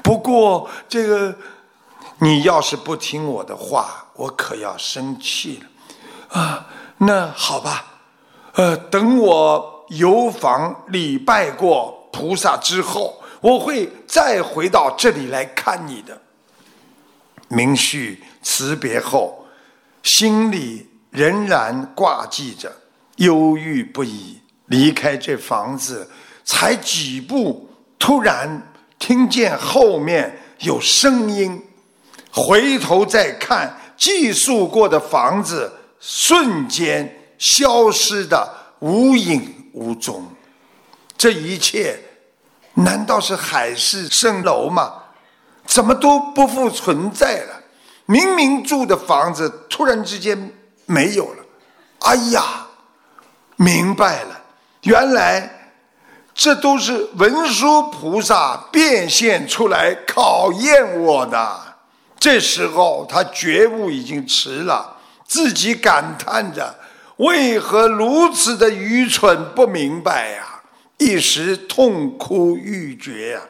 [0.00, 1.34] 不过这个……”
[2.22, 6.40] 你要是不听我的话，我可要生气了。
[6.40, 7.84] 啊，那好吧，
[8.52, 16.16] 呃，等我游访礼拜过菩萨之后，我会再回到这里来看你的。
[17.48, 19.44] 明旭辞别后，
[20.04, 22.72] 心里仍然挂记着，
[23.16, 24.38] 忧郁不已。
[24.66, 26.08] 离开这房子，
[26.44, 27.68] 才几步，
[27.98, 31.60] 突然听见后面有声音。
[32.32, 35.70] 回头再看，寄宿过的房子
[36.00, 40.26] 瞬间消失的无影无踪。
[41.16, 41.98] 这一切，
[42.74, 44.94] 难道是海市蜃楼吗？
[45.66, 47.62] 怎么都不复存在了？
[48.06, 50.52] 明明住的房子，突然之间
[50.86, 51.44] 没有了。
[52.00, 52.66] 哎呀，
[53.56, 54.40] 明白了，
[54.82, 55.48] 原来
[56.34, 61.61] 这都是文殊菩萨变现出来考验我的。
[62.22, 64.96] 这时候他觉悟已经迟了，
[65.26, 66.72] 自己感叹着：
[67.16, 70.62] 为何如此的愚蠢，不明白呀！
[70.98, 73.40] 一时痛哭欲绝呀，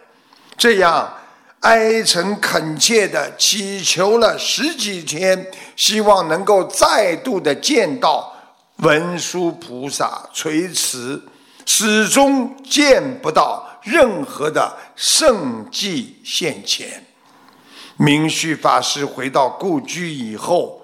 [0.56, 1.12] 这样
[1.60, 8.34] 哀诚恳切的祈求了十几天，希望能够再度的见到
[8.76, 11.22] 文殊菩萨垂慈，
[11.66, 17.04] 始终见不到任何的圣迹现前。
[17.96, 20.82] 明旭法师回到故居以后，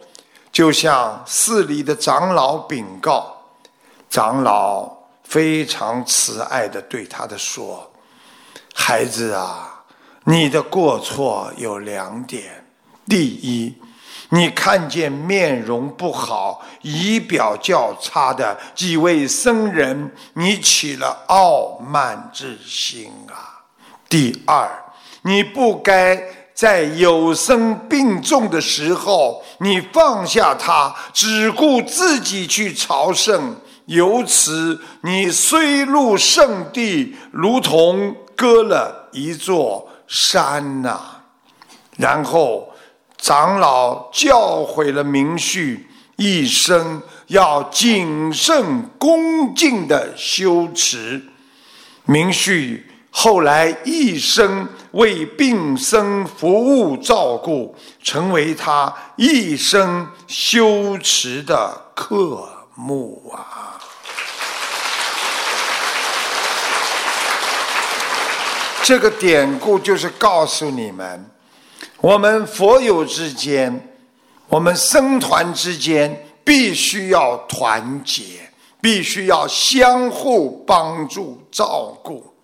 [0.53, 3.37] 就向寺里的长老禀告，
[4.09, 4.99] 长老。
[5.25, 7.93] 非常慈爱的对他的说
[8.75, 9.85] ：“孩子啊，
[10.25, 12.65] 你的过错有两点。
[13.07, 13.75] 第一，
[14.31, 23.69] 你看见面容不好、仪表较差的几位僧人，你起了傲慢之心啊；
[24.09, 24.67] 第二，
[25.21, 33.55] 你不该在有生病重的时候，你放下他，只顾自己去朝圣。”
[33.87, 41.01] 由此，你虽入圣地，如同割了一座山呐。
[41.97, 42.71] 然后，
[43.17, 51.23] 长老教诲了明旭一生要谨慎恭敬的修持。
[52.05, 63.81] 明旭后来一生为病僧服务照顾，成为他一生修持的科目啊。
[68.85, 71.29] 这个典故就是告诉你们：
[72.01, 73.99] 我们佛友之间，
[74.47, 78.51] 我们僧团之间，必须要团结，
[78.81, 82.35] 必须要相互帮助照顾。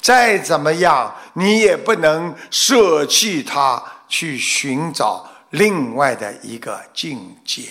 [0.00, 7.62] 再怎么样，你也不能舍弃他，去寻找另外的一个境界。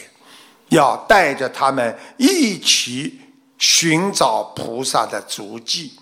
[0.69, 3.21] 要带着他们一起
[3.57, 5.93] 寻找菩萨的足迹。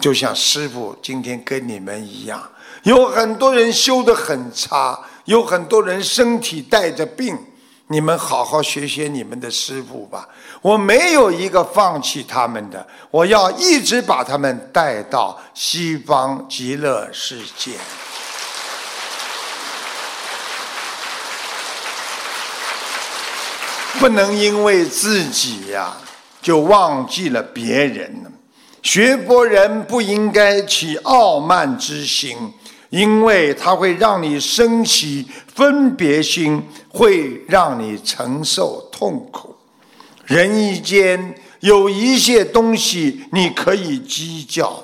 [0.00, 2.42] 就像师傅今天跟你们一样，
[2.82, 7.38] 有很多人修得很差，有很多人身体带着病，
[7.88, 10.28] 你们好好学学你们的师傅吧。
[10.60, 17.72] 我没有一个放弃他们的，我要一直把他们带到西方极乐世界。
[23.98, 25.96] 不能因为自己呀，
[26.40, 28.32] 就忘记了别人。
[28.82, 32.54] 学佛人不应该起傲慢之心，
[32.90, 39.54] 因为它会让你升起分别心，会让你承受痛苦。
[40.24, 44.82] 人世间有一些东西你可以计较，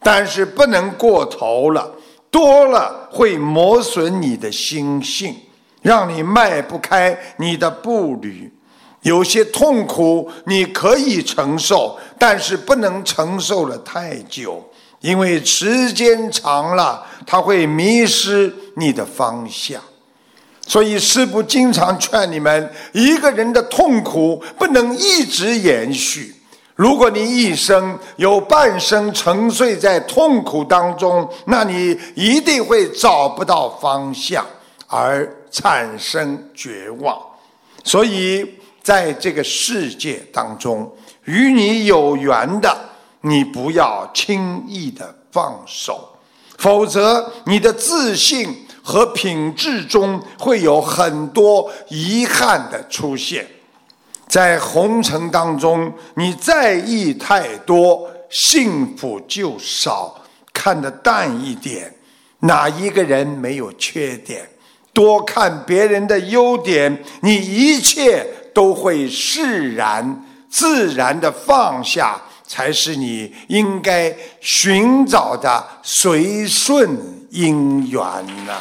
[0.00, 1.90] 但是不能过头了，
[2.30, 5.36] 多了会磨损你的心性，
[5.82, 8.52] 让你迈不开你的步履。
[9.02, 14.64] 有些痛苦你可以承受，但是不能承受了太久，
[15.04, 19.78] 因为时间长了，他会迷失你的方向。
[20.66, 26.34] 所以师父经常劝你们：一个人的痛苦不能一直延续。
[26.74, 34.42] 如果你一生有半生沉睡在痛苦当中，那你一定会找不到方向，
[34.86, 37.20] 而产生绝望。
[37.84, 38.44] 所以。
[38.84, 40.94] 在这个世界当中，
[41.24, 42.70] 与你有缘的，
[43.24, 46.16] 你不要轻易的放手，
[46.58, 53.46] 否则你的自信和品质中会有很多遗憾的出现。
[54.28, 60.14] 在红尘当中，你在意太多，幸福就少；
[60.52, 61.94] 看得淡一点，
[62.40, 64.48] 哪一个人没有缺点？
[64.92, 68.26] 多看别人的优点，你一切。
[68.54, 72.22] 都会释然，自然的放下，
[72.54, 78.00] 才是你应该寻找的随顺因缘
[78.46, 78.54] 呐。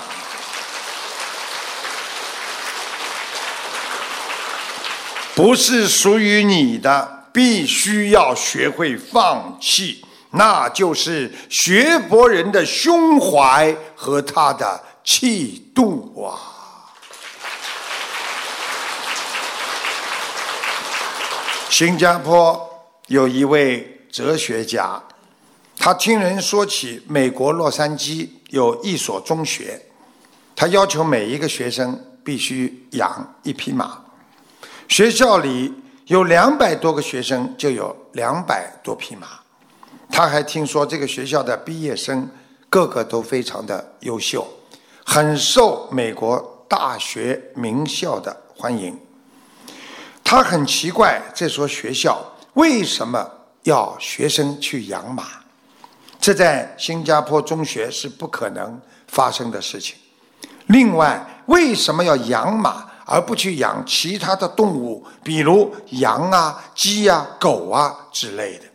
[5.35, 16.49] 不是属于你的，必须要学会放弃，那就是学佛人的胸怀和他的气度啊。
[21.69, 22.72] 新加坡
[23.13, 24.99] 有一位哲学家，
[25.77, 29.79] 他听人说起美国洛杉矶有一所中学，
[30.55, 34.01] 他要求每一个学生必须养一匹马。
[34.87, 35.71] 学校里
[36.07, 39.27] 有两百多个学生，就有两百多匹马。
[40.09, 42.27] 他还听说这个学校的毕业生
[42.67, 44.47] 个个都非常的优秀，
[45.05, 46.49] 很受美国。
[46.67, 48.99] 大学名校的欢迎。
[50.23, 53.29] 他很奇怪，这所学校为什么
[53.63, 55.23] 要学生去养马？
[56.19, 59.95] 这在新加坡中学是不可能发生的事情。
[60.67, 68.65] 另外，为什么要养马而不去养其他的动物，比如羊啊、鸡啊、狗啊之类的？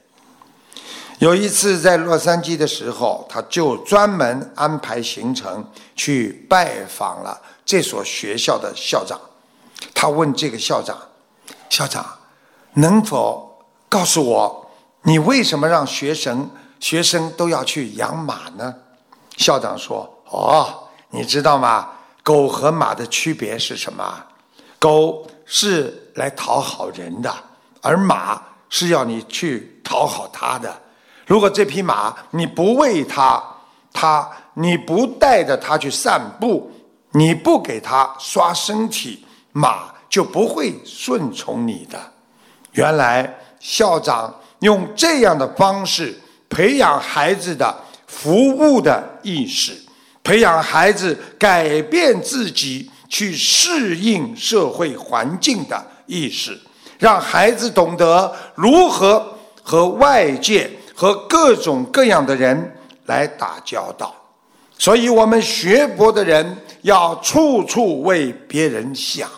[1.20, 5.66] 有一次在洛杉矶的时候，他就专门安排行程
[5.96, 9.18] 去拜访了这所学校的校长。
[9.94, 10.96] 他问这个校长
[11.70, 12.04] ：“校长，
[12.74, 13.47] 能否
[13.88, 14.70] 告诉我，
[15.02, 18.74] 你为什么让学生学生都要去养马呢？”
[19.36, 21.88] 校长说：“哦。”你知道吗？
[22.22, 24.04] 狗和马的区别是什么？
[24.78, 27.34] 狗是来讨好人的，
[27.80, 30.78] 而马是要你去讨好它的。
[31.26, 33.42] 如果这匹马你不喂它，
[33.90, 36.70] 它你不带着它去散步，
[37.12, 41.98] 你不给它刷身体，马就不会顺从你的。
[42.72, 47.74] 原来校长用这样的方式培养孩子的
[48.06, 49.72] 服务的意识。
[50.22, 56.58] 培养孩子改变自己、去适应社会环境的意识，
[56.98, 64.14] 让孩子懂得如何和外界和各种各样的人来打交道。
[64.76, 69.28] 所以，我们学佛的人要处处为别人想，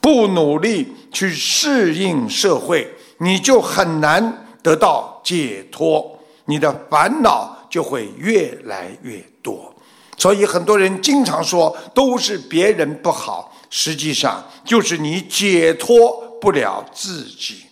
[0.00, 2.86] 不努力去适应社会，
[3.18, 9.72] 你就很难得到解脱，你的烦恼就会越来越多。
[10.18, 16.10] 所以很多人经常说都是别人不好，实际上就是你解脱
[16.40, 17.66] 不了自己。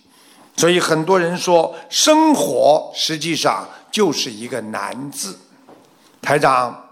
[0.56, 5.38] 所以很多人说生活实际上就是一个难字。
[6.22, 6.88] 台长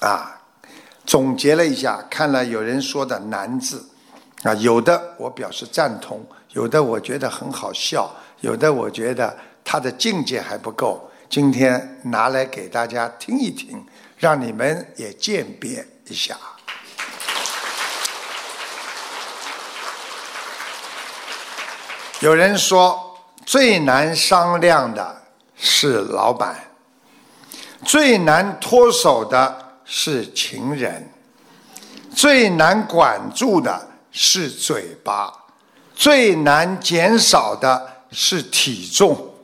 [0.00, 0.40] 啊，
[1.04, 3.88] 总结了一下，看了有人说的难字
[4.42, 6.24] 啊，有的我表示赞同，
[6.54, 11.08] 有的我觉得很好笑，有的我觉得他的境界还不够。
[11.28, 13.86] 今天拿来给大家听一听。
[14.16, 16.34] 让你们也鉴别一下。
[22.20, 25.22] 有人说，最难商量的
[25.56, 26.56] 是老板，
[27.84, 31.06] 最难脱手的是情人，
[32.14, 35.30] 最难管住的是嘴巴，
[35.94, 39.34] 最难减少的是体重，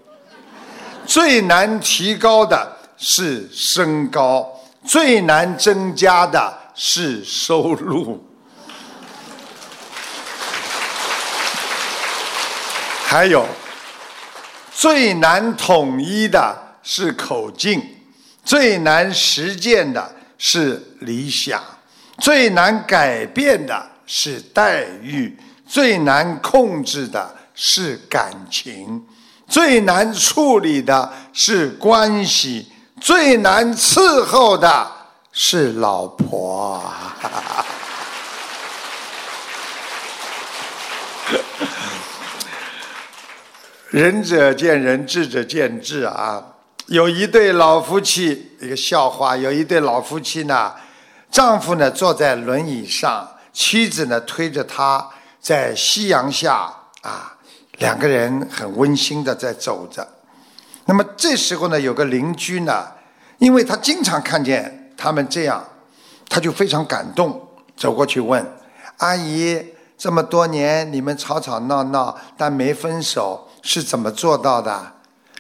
[1.07, 4.57] 最难提高的是身高。
[4.83, 8.19] 最难增加的是收入，
[13.05, 13.47] 还有
[14.73, 17.83] 最难统一的是口径，
[18.43, 21.63] 最难实践的是理想，
[22.19, 25.39] 最难改变的是待遇，
[25.71, 29.07] 最难控制的是感情，
[29.47, 32.73] 最难处理的是关系。
[33.01, 34.91] 最难伺候的
[35.31, 36.83] 是老婆。
[43.91, 46.43] 仁者见仁，智者见智啊！
[46.87, 50.75] 有一对老夫妻，一个笑话：有一对老夫妻呢，
[51.31, 55.09] 丈夫呢坐在轮椅上，妻子呢推着他
[55.41, 56.73] 在夕阳下
[57.03, 57.37] 啊，
[57.79, 60.07] 两个人很温馨的在走着。
[60.85, 62.89] 那么这时候呢，有个邻居呢，
[63.39, 65.65] 因为他经常看见他们这样，
[66.29, 68.45] 他就非常感动，走过去问
[68.99, 74.93] 阿姨：“这么多年你们吵吵闹闹，但没分手，是怎么做到的？”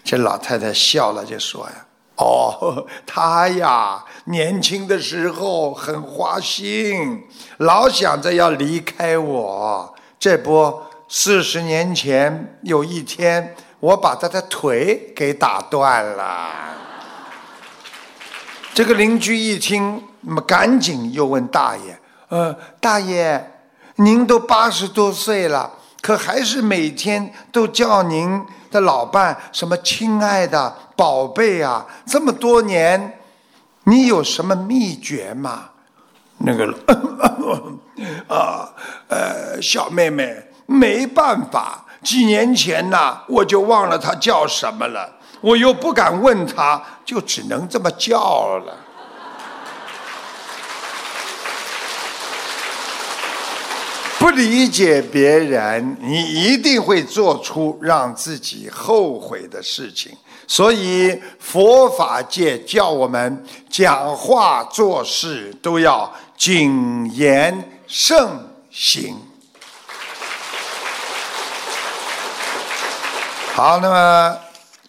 [0.03, 1.87] 这老太太笑了，就说：“呀，
[2.21, 9.95] 哦，他呀，年轻的时候很花心，老想着要离开我。
[10.19, 16.51] 这不，四十年前有一天。”我把他的腿给打断了。
[18.75, 21.99] 这个邻居一听，那么赶紧又问大爷
[22.29, 23.63] ：“呃，大爷，
[23.95, 25.71] 您都八十多岁了，
[26.01, 31.87] 可还是每天都叫您的老伴什么亲爱的宝贝啊？
[32.07, 33.19] 这么多年，
[33.85, 35.71] 你有什么秘诀吗？”
[36.43, 36.65] 那个
[38.27, 38.73] 啊，
[39.09, 41.85] 呃，小妹妹，没办法。
[42.03, 48.75] 几年前呐，我就忘了他叫什么了，我又不敢问他，就只能这么叫了。
[54.31, 60.17] 不理解别人，你一定会做出让自己后悔的事情。
[60.47, 68.25] 所以佛法界叫我们讲话做事都要谨言慎
[68.71, 69.17] 行。
[73.53, 74.39] 好，那么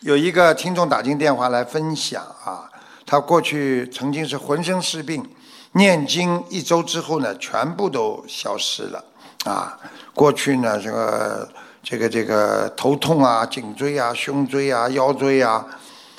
[0.02, 2.70] 有一个听众打进电话来分享啊，
[3.08, 5.28] 他过去曾经是浑身是病，
[5.72, 9.04] 念经一周之后呢，全部都消失了
[9.46, 9.78] 啊。
[10.14, 11.50] 过去呢，这个
[11.82, 15.66] 这个这个头痛啊，颈椎啊，胸椎啊，腰椎啊，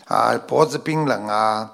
[0.06, 1.70] 啊，脖子冰冷啊，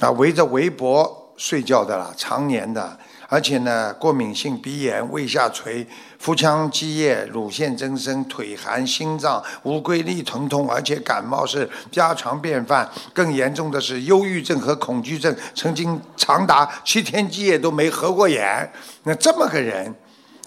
[0.00, 2.98] 啊，围着围脖睡觉的啦，常年的。
[3.30, 5.86] 而且呢，过敏性鼻炎、胃下垂、
[6.18, 12.88] 腹腔积液、乳腺增生、腿寒、心脏、无规律疼痛，而且感冒是家常便饭。
[13.12, 18.72] 更严重的是忧郁症和恐惧症，曾经长达七天七夜都没合过眼。
[19.02, 19.94] 那这么个人，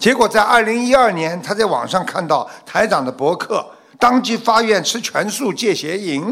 [0.02, 3.64] 结果在二零一二年，他在网上看到台长的博客，
[4.00, 6.24] 当即发愿吃全素戒邪淫，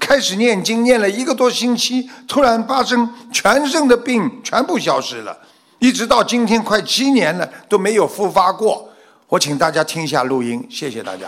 [0.00, 5.36] 开始念经，念了一个多星期，突然发生全身的病全部消失了。
[5.78, 8.88] 一直到今天快七年了都没有复发过，
[9.28, 11.26] 我请大家听一下录音，谢谢大家。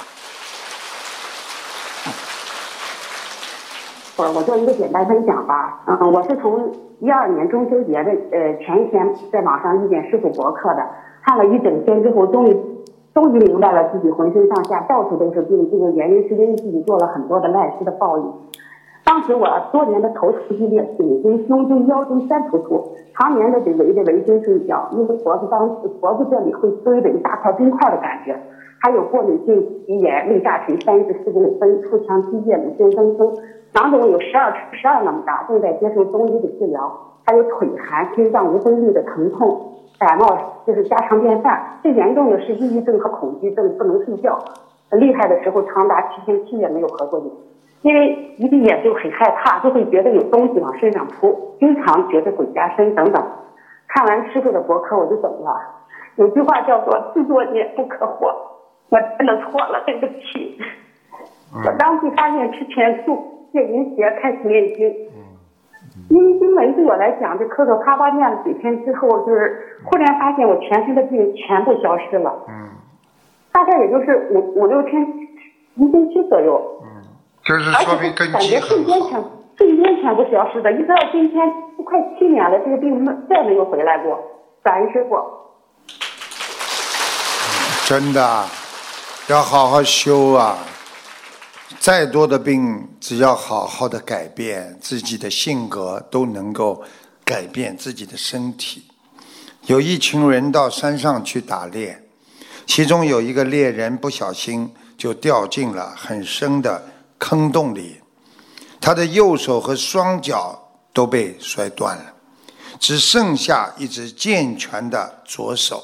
[4.17, 10.83] 我我做一个简单分享吧，嗯，我是从一二年中秋节的呃前一天在网上遇见师傅博客的，
[11.29, 12.57] 看了一整天之后，终于
[13.13, 18.25] 终于明白了自己浑身上下到处都是病，这个原因是因为自己做了很多的赖事的报应。
[19.05, 28.35] 当时我多年的头疼剧烈，颈椎、胸椎、腰椎三突出，常年的得围着围巾睡觉，因为脖子当时脖子这里会堆着一大块冰块的感觉，
[28.81, 33.37] 还有过敏性鼻炎、胃下垂、三至四公分、腹腔积液、乳腺增生，
[33.75, 36.91] 囊肿有十二十二那么大，正在接受中医的治疗，
[37.27, 44.39] 还有腿寒、心脏无规律的疼痛，感冒就是家常便饭，最严重的是抑郁症和恐惧症，不能睡觉，
[44.93, 47.29] 厉害的时候长达七天七夜没有合过眼。
[47.83, 53.25] 因为一闭眼就很害怕，就会觉得有东西往身上扑，经常觉得鬼压身等等。
[53.87, 55.57] 看完师傅的博客，我就懂了。
[56.17, 58.27] 有句话叫做“自作孽不可活”，
[58.91, 60.59] 我真的错了，对不起。
[61.65, 63.17] 我当即发现之前就，
[63.53, 64.93] 戒淫邪，开始念经。
[66.11, 72.35] 因为经文对我来讲，就磕磕啪啪念了几天之后，就是忽然发现我全身的病全部消失了。
[72.49, 72.69] 嗯。
[73.53, 75.03] 大概也就是五五六天，
[75.75, 76.61] 一星期左右。
[76.83, 76.87] 嗯
[77.45, 79.25] 就是说明根基很好。
[79.57, 84.19] 瞬间全部消失的，一直到今天都快七年了，这个病没再没有回来过。
[84.63, 85.17] 感恩师傅。
[87.87, 88.21] 真的，
[89.31, 90.59] 要好好修啊！
[91.81, 96.83] 再多的病，只要好好的改变自己的性格，都能够
[97.25, 98.85] 改变自己的身体。
[99.67, 102.03] 有一群人到山上去打猎，
[102.67, 106.83] 其中有一个猎人不小心就掉进了很深的。
[107.19, 108.01] 坑洞里，
[108.81, 112.15] 他的右手和双脚都被摔断了，
[112.79, 115.83] 只剩下一只健全的左手。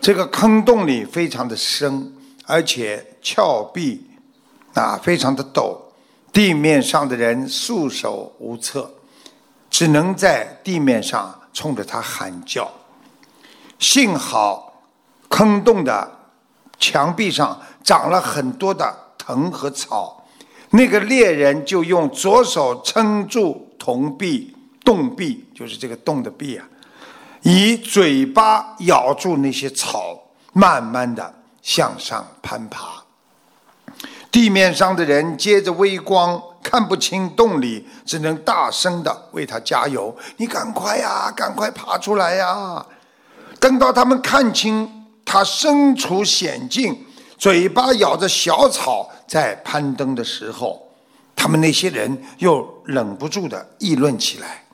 [0.00, 2.12] 这个坑洞里非常的深，
[2.46, 4.04] 而且峭壁
[4.74, 5.76] 啊非常的陡，
[6.32, 8.90] 地面上的人束手无策，
[9.70, 12.70] 只能在地面上冲着他喊叫。
[13.78, 14.82] 幸好
[15.28, 16.10] 坑洞的
[16.78, 20.26] 墙壁上长了很多的藤和草。
[20.70, 26.66] 那个猎人就用左手撑住铜壁洞壁，就是这个洞的壁啊，
[27.42, 30.18] 以嘴巴咬住那些草，
[30.52, 33.03] 慢慢的向上攀爬。
[34.34, 42.84] 地面上的人借着微光看不清洞里，只能大声的为他加油：“你赶快呀，赶快爬出来呀！”
[43.60, 47.06] 等到他们看清他身处险境。
[47.38, 50.82] 嘴巴咬着小草在攀登的时候，
[51.36, 54.64] 他们那些人又忍不住的议论起来。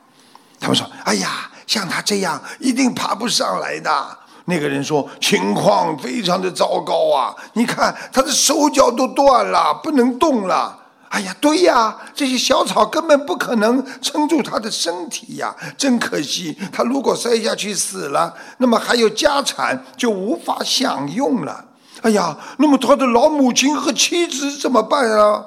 [0.58, 4.18] 他们说：“哎呀，像他这样一定爬不上来的。”
[4.50, 7.34] 那个人说：“情况非常的糟糕啊！
[7.54, 10.76] 你看他的手脚都断了，不能动了。”
[11.10, 15.52] 哎呀，对呀，这些小草根本不可能撑住他的身体呀！
[15.76, 21.64] 真可惜，他如果摔下去死了，那么还有家产就无法享用了。
[22.02, 25.44] 哎呀，那么他的老母亲和妻子怎么办啊？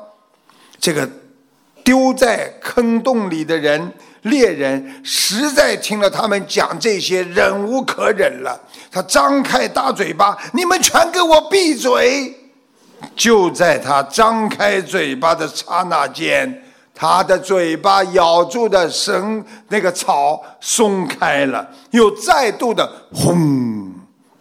[0.80, 1.10] 这个
[1.82, 3.94] 丢在坑洞里的人，
[4.24, 8.60] 猎人实在听了他们讲这些，忍无可忍了。
[8.92, 12.34] 他张开大嘴巴：“你们全给我闭嘴！”
[13.16, 16.64] 就在他张开嘴巴的刹那间，
[16.96, 23.92] 他的嘴巴咬住的绳那个草松开了，又再度的轰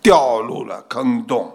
[0.00, 1.52] 掉入了坑洞。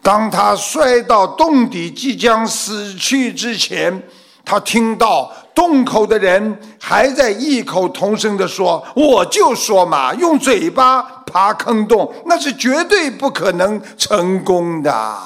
[0.00, 4.02] 当他摔到洞底，即将死去之前，
[4.44, 15.18] 他听到洞口的人还在异口同声地说：“我就说嘛，用嘴巴爬坑洞，那是绝对不可能成功的。”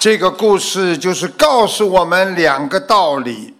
[0.00, 3.54] 这个故事就是告诉我们两个道理：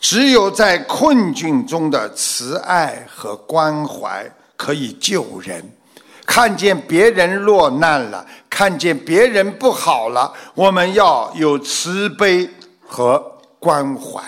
[0.00, 5.76] 只有在困境中的慈爱和关怀可以救人。
[6.24, 12.48] 看见别人落难了，看见别人不好了，我们要有慈悲
[12.86, 13.22] 和
[13.58, 14.20] 关怀。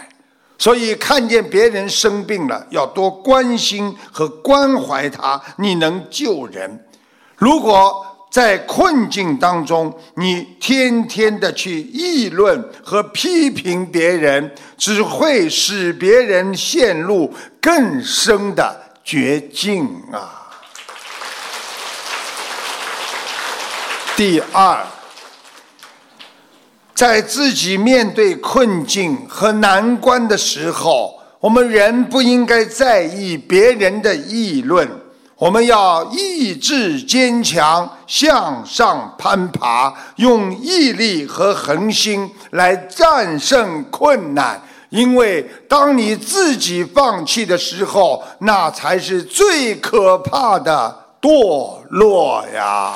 [0.59, 6.87] 所以，看见别人生病了，要多关心和关怀他，你能救人。
[7.37, 18.75] 如果在困境当中，你天天的去议论和批评别人，只会使别人陷入更深的
[19.05, 20.44] 绝境啊！
[24.17, 24.79] 第二，
[26.95, 34.89] 在自己面对困境和难关的时候，我们人不应该在意别人的议论。
[35.35, 44.63] 我们要意志坚强，向上攀爬，用毅力和恒心来战胜困难。
[44.91, 52.95] 因为当你自己放弃的时候，那才是最可怕的堕落呀！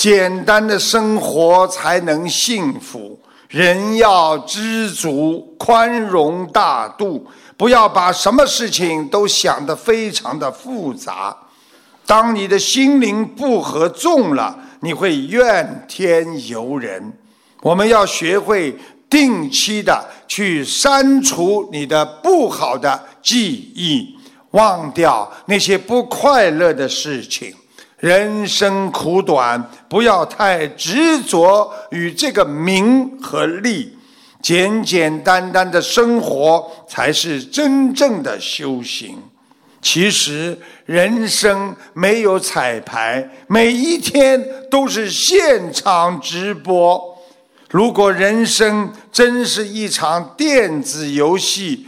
[0.00, 3.20] 简单的生活才能幸福，
[3.50, 7.26] 人要知足，宽容大度。
[7.54, 11.36] 不要把什么事情都想得非常的复杂。
[12.06, 17.12] 当你的心灵不和众了，你会怨天尤人。
[17.60, 18.74] 我们要学会
[19.10, 24.16] 定期的去删除你的不好的记忆，
[24.52, 27.54] 忘掉那些不快乐的事情。
[28.00, 33.96] 人生苦短，不要太执着于这个名和利。
[34.42, 39.18] 简简单单的生活才是真正的修行。
[39.82, 47.18] 其实人生没有彩排，每一天都是现场直播。
[47.70, 51.86] 如果人生真是一场电子游戏，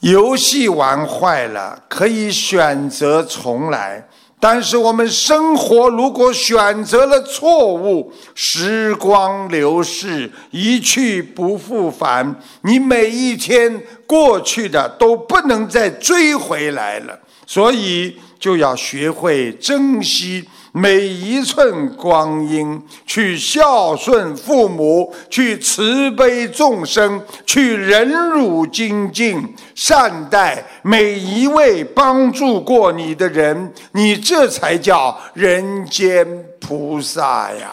[0.00, 4.06] 游戏玩坏了，可以选择重来。
[4.44, 12.34] 但是我们生活如果选择了错误，时光流逝，一去不复返。
[12.62, 17.16] 你每一天过去的都不能再追回来了，
[17.46, 20.44] 所以就要学会珍惜。
[20.74, 36.26] 每一寸光阴，去孝顺父母，去慈悲众生，去忍辱精进，善待每一位帮助过你的人，你这才叫人间
[36.58, 37.70] 菩萨呀！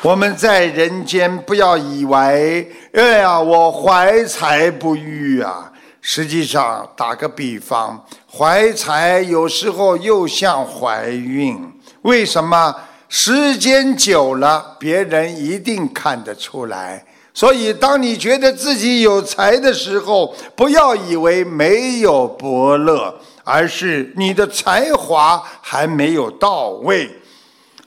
[0.00, 5.70] 我们在人间，不要以为，哎呀，我怀才不遇啊。
[6.10, 8.02] 实际上，打个比方，
[8.32, 11.70] 怀才有时候又像怀孕。
[12.00, 12.74] 为什么？
[13.10, 17.04] 时间久了，别人一定看得出来。
[17.34, 27.10] 所以，当你觉得自己有才的时候，不要以为没有伯乐，而是你的才华还没有到位。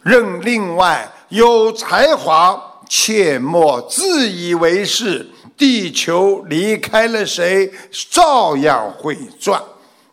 [0.03, 5.25] 任另外有才华，切莫自以为是。
[5.57, 7.71] 地球离开了谁，
[8.09, 9.61] 照样会转。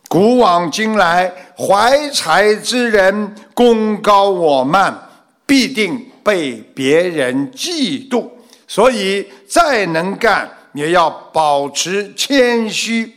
[0.07, 5.09] 古往今来，怀才之人功高我慢，
[5.47, 8.29] 必定被别人嫉妒。
[8.67, 13.15] 所以，再能干，也要保持谦虚、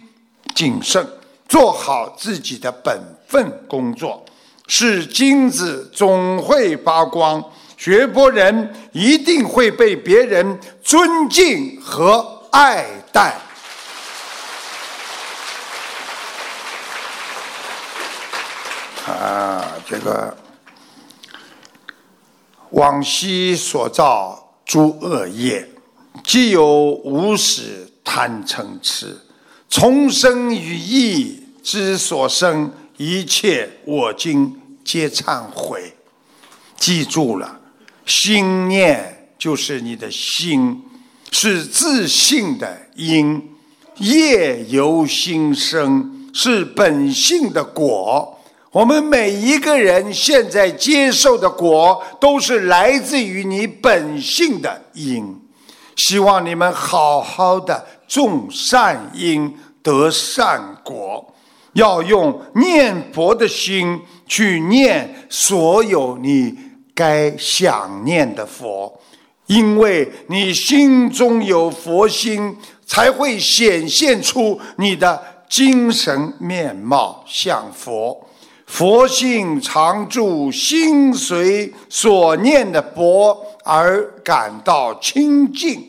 [0.55, 1.05] 谨慎，
[1.49, 2.97] 做好自己的本
[3.27, 4.23] 分工作。
[4.67, 7.43] 是金子总会发光。
[7.81, 13.35] 学佛人一定会被别人尊敬和爱戴。
[19.07, 20.37] 啊，这个
[22.69, 25.67] 往昔所造诸恶业，
[26.23, 29.17] 既有无始贪嗔痴，
[29.67, 35.95] 从生于意之所生一切，我今皆忏悔。
[36.77, 37.60] 记住了。
[38.05, 40.83] 心念就是你的心，
[41.31, 43.49] 是自信的因，
[43.97, 48.37] 业由心生，是本性的果。
[48.71, 55.37] 我们每一个人现在接受的果，都是来自于你本性的因。
[55.97, 61.33] 希望你们好好的种善因，得善果。
[61.73, 66.57] 要用念佛的心去念所有你
[66.93, 68.99] 该想念的佛，
[69.47, 78.27] 因为你心中有佛心，才会显现出你的精神面貌像佛。
[78.65, 85.87] 佛性常住，心随所念的佛而感到清净。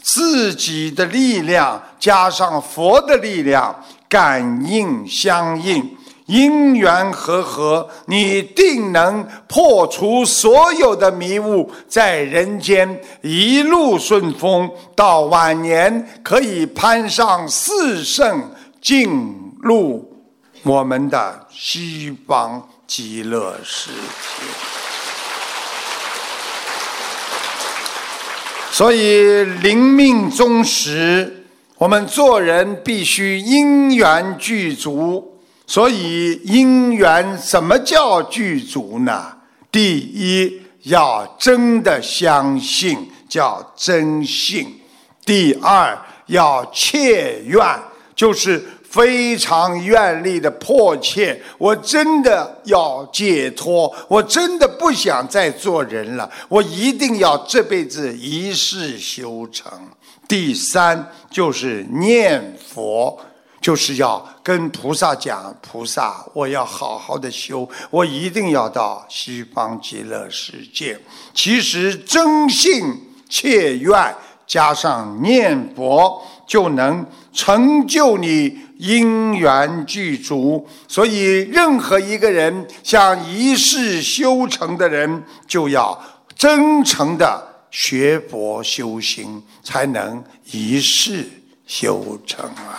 [0.00, 5.96] 自己的力量加上佛的力量，感应相应，
[6.26, 18.50] 因缘和合，你定能破除所有的迷雾，在人间一路顺风，到晚年可以攀上四圣，
[18.80, 20.12] 进入。
[20.64, 24.46] 我们的西方极乐世界，
[28.72, 31.46] 所以临命终时，
[31.78, 35.35] 我们做人必须因缘具足。
[35.66, 39.36] 所以因缘什么叫具足呢？
[39.70, 44.66] 第一要真的相信，叫真信；
[45.24, 47.60] 第二要切愿，
[48.14, 48.64] 就是。
[48.88, 59.70] 非常愿力的迫切，我真的要解脱，我真的不想再做人了，我一定要这辈子一世修成。
[60.26, 63.20] 第三就是念佛，
[63.60, 70.98] 就是要跟菩萨讲：菩萨，我要好好的修，我一定要到西方极乐世界。
[71.34, 72.82] 其实真信
[73.28, 74.14] 切愿
[74.46, 78.66] 加上念佛，就能成就你。
[78.78, 85.98] 因缘具足，所以任何一个人想一世修成的人，就要
[86.36, 91.26] 真诚的学佛修行，才能一世
[91.66, 92.76] 修成啊！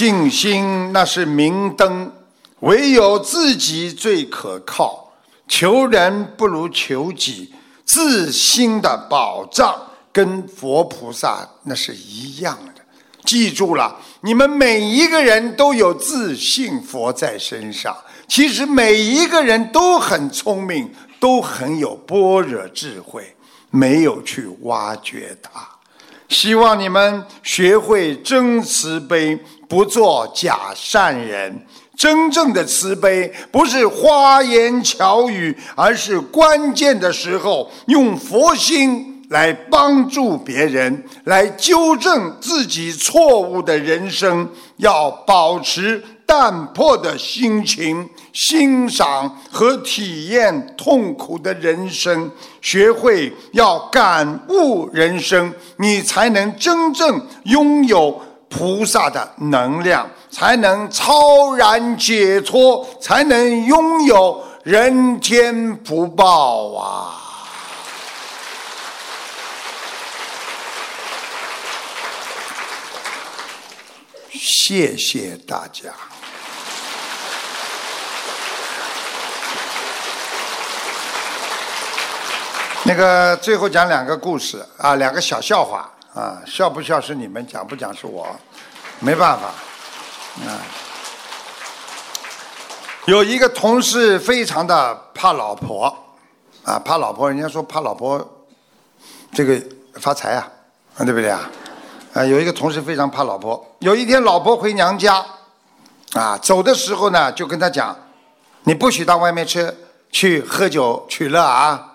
[0.00, 2.10] 信心那是明灯，
[2.60, 5.12] 唯有自己最可靠。
[5.46, 7.52] 求人不如求己，
[7.84, 9.78] 自心的保障。
[10.10, 12.82] 跟佛菩萨那是一样的，
[13.26, 17.94] 记住了，你们每一个人都有自信佛在身上。
[18.26, 20.90] 其实每一个人都很聪明，
[21.20, 23.36] 都很有般若智慧，
[23.68, 25.68] 没有去挖掘它。
[26.30, 31.66] 希望你们学会真慈悲，不做假善人。
[31.94, 39.08] 真正的慈悲不是花言巧语，而是关键的时候用佛心。
[39.30, 52.30] 来帮助别人，来纠正自己错误的人生，要保持淡泊的心情，欣赏和体验痛苦的人生，
[52.62, 67.16] 学会要感悟人生，你才能真正拥有菩萨的能量，才能超然解脱，才能拥有人间福报啊！
[74.32, 75.90] 谢谢大家。
[82.84, 88.26] 那个最后讲两个故事啊，两个小笑话啊，笑不笑是你们，讲不讲是我，
[89.00, 89.48] 没办法
[90.48, 90.58] 啊。
[93.04, 95.94] 有一个同事非常的怕老婆
[96.64, 98.46] 啊，怕老婆，人家说怕老婆
[99.32, 99.60] 这个
[99.94, 100.48] 发财啊，
[100.98, 101.50] 对不对啊？
[102.14, 103.62] 啊，有一个同事非常怕老婆。
[103.80, 105.24] 有一天，老婆回娘家，
[106.14, 107.94] 啊，走的时候呢，就跟他讲
[108.64, 109.70] ：“你不许到外面去
[110.10, 111.89] 去喝酒取乐啊，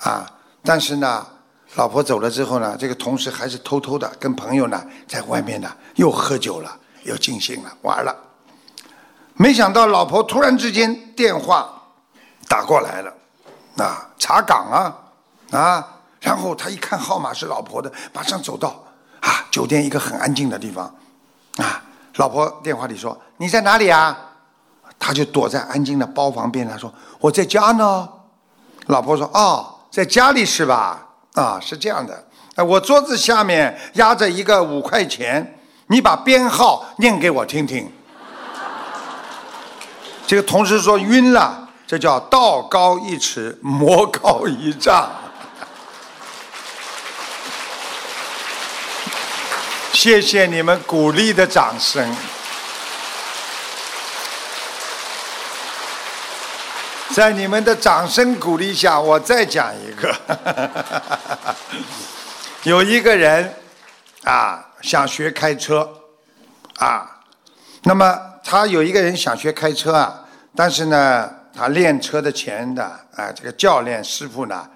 [0.00, 0.30] 啊！”
[0.62, 1.26] 但是呢，
[1.74, 8.14] 老婆走了之后呢，这个同事还是偷偷的跟朋友呢在外面呢又喝酒了，又尽兴了，玩了。
[9.34, 11.70] 没想到老婆突然之间电话
[12.46, 13.12] 打过来了，
[13.78, 15.88] 啊，查岗啊，啊！
[16.20, 18.84] 然后他一看号码是老婆的，马上走到。
[19.20, 20.84] 啊，酒店一个很安静的地方，
[21.56, 21.82] 啊，
[22.16, 24.16] 老婆电话里说你在哪里啊？
[24.98, 28.08] 他就躲在安静的包房边，他说我在家呢。
[28.86, 31.06] 老婆说哦，在家里是吧？
[31.34, 37.90] 啊，是这样的，哎，我桌子下面压着一个五块钱，你把编号念给我听听。
[40.26, 45.10] 这个同事说晕了，这叫道高一尺，魔高一丈。
[49.92, 52.16] 谢谢你们鼓励的掌声。
[57.12, 60.14] 在你们的掌声鼓励下，我再讲一个。
[62.62, 63.52] 有一个人
[64.22, 65.88] 啊，想学开车
[66.76, 67.20] 啊，
[67.82, 72.84] 那么他有一个人想学开车啊，但是呢，他练车的钱的
[73.16, 74.68] 啊，这个教练师傅呢，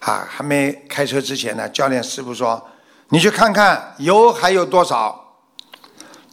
[0.00, 2.66] 啊，还没开车之前呢，教练师傅说
[3.10, 5.20] ：“你去看看油还有多少。”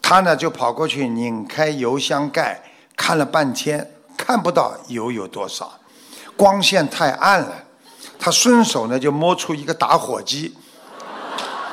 [0.01, 2.63] 他呢就跑过去拧开油箱盖，
[2.95, 3.91] 看了半天，
[4.23, 5.71] 看不到油有多少，
[6.37, 7.51] 光线太暗了。
[8.19, 10.55] 他顺手呢就摸出一个打火机。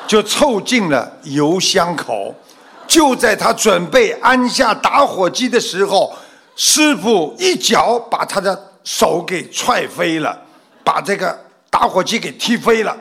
[0.07, 2.35] 就凑近了油箱口，
[2.87, 6.17] 就在他准备按下打火机的时候，
[6.57, 10.41] 师傅一脚把他的手给踹飞了，
[10.83, 11.39] 把这个
[11.69, 12.97] 打火机给踢飞了。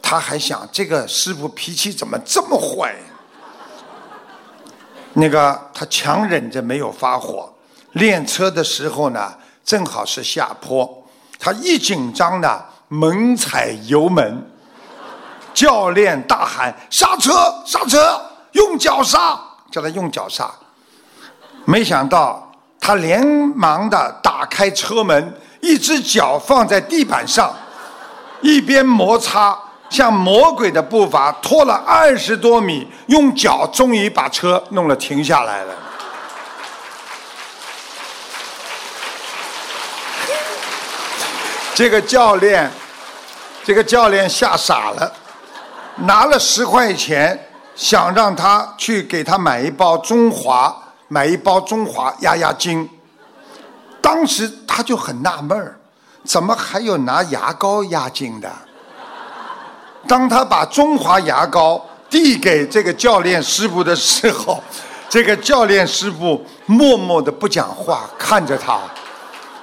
[0.00, 2.94] 他还想，这个师傅脾气怎么这么坏？
[5.14, 7.52] 那个他强忍着没有发火。
[7.92, 9.32] 练车的时候呢，
[9.64, 11.06] 正好是下坡，
[11.38, 14.50] 他一紧张呢，猛踩油门。
[15.54, 17.32] 教练大喊：“刹车！
[17.66, 18.20] 刹车！
[18.52, 19.36] 用脚刹！”
[19.72, 20.48] 叫他用脚刹。
[21.64, 27.52] 没想到他连忙的打开车门，一只脚放在地板上，
[28.40, 29.58] 一边摩擦，
[29.90, 35.74] 像魔鬼的步伐拖了二十多米，用脚终于把车弄了停下来了。
[41.78, 42.68] 这个教练，
[43.62, 45.12] 这个教练吓傻了。
[45.98, 50.76] 拿了十块钱，想让他去给他买一包中华，
[51.06, 52.90] 买一包中华压压惊。
[54.00, 55.78] 当时他就很纳闷儿，
[56.24, 58.50] 怎么还有拿牙膏压惊的？
[60.08, 64.60] 当他把中华牙膏递给这个教练师傅的时候，
[65.08, 68.80] 这个教练师傅默默的不讲话，看着他，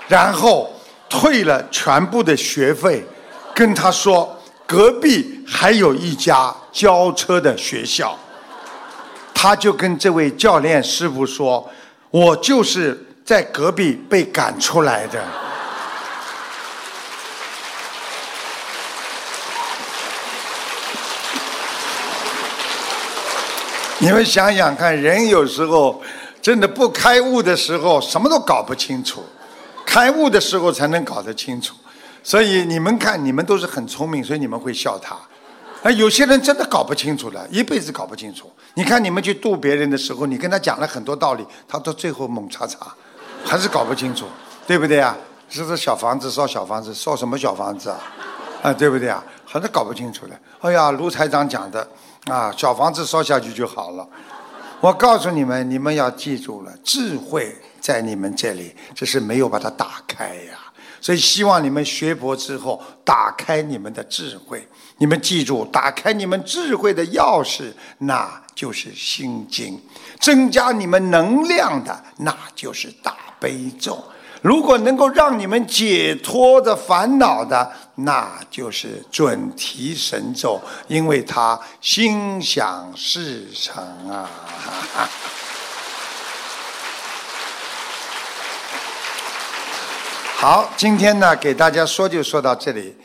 [0.07, 0.72] 然后
[1.20, 3.01] 退了全部的学费，
[3.53, 4.30] 跟他说。
[4.68, 8.18] 隔壁还有一家教车的学校，
[9.32, 11.70] 他就跟这位教练师傅说
[12.09, 15.24] ：“我就是在隔壁被赶出来的。”
[23.99, 26.01] 你们想想看，人有时候
[26.41, 29.22] 真的不开悟的时候，什么都搞不清楚；
[29.96, 31.74] 开悟的时候才能搞得清楚。
[32.22, 35.16] 所以你们看，你们都是很聪明，所以你们会笑他。
[35.84, 38.52] 啊，有些人真的搞不清楚了，一辈子搞不清楚。
[38.74, 42.93] 你看你们去度别人的时候，你跟他讲了很多道理，他到最后猛叉叉，
[43.46, 44.26] 还是搞不清楚，
[44.68, 45.16] 对不对啊？
[45.48, 47.98] 是不是小房子烧小房子烧什么小房子啊？
[48.64, 49.24] 啊，对不对啊？
[49.46, 50.38] 还是搞不清楚的。
[50.60, 51.88] 哎呀，卢台长讲的
[52.26, 54.06] 啊，小房子烧下去就好了。
[54.82, 57.56] 我告诉你们，你们要记住了，智慧
[57.86, 60.58] 在你们这里，只是没有把它打开呀。
[61.00, 64.68] 所以希望你们学佛之后，打开你们的智慧。
[64.98, 69.78] 你们记住，打开你们智慧的钥匙，那就是心经；
[70.20, 74.04] 增加你们能量的，那就是大悲咒。
[74.42, 84.28] 如果能够让你们解脱的烦恼的，那就是准提神咒，因为它心想事成啊。
[90.38, 92.96] 好，今天呢，给大家说就说到这里。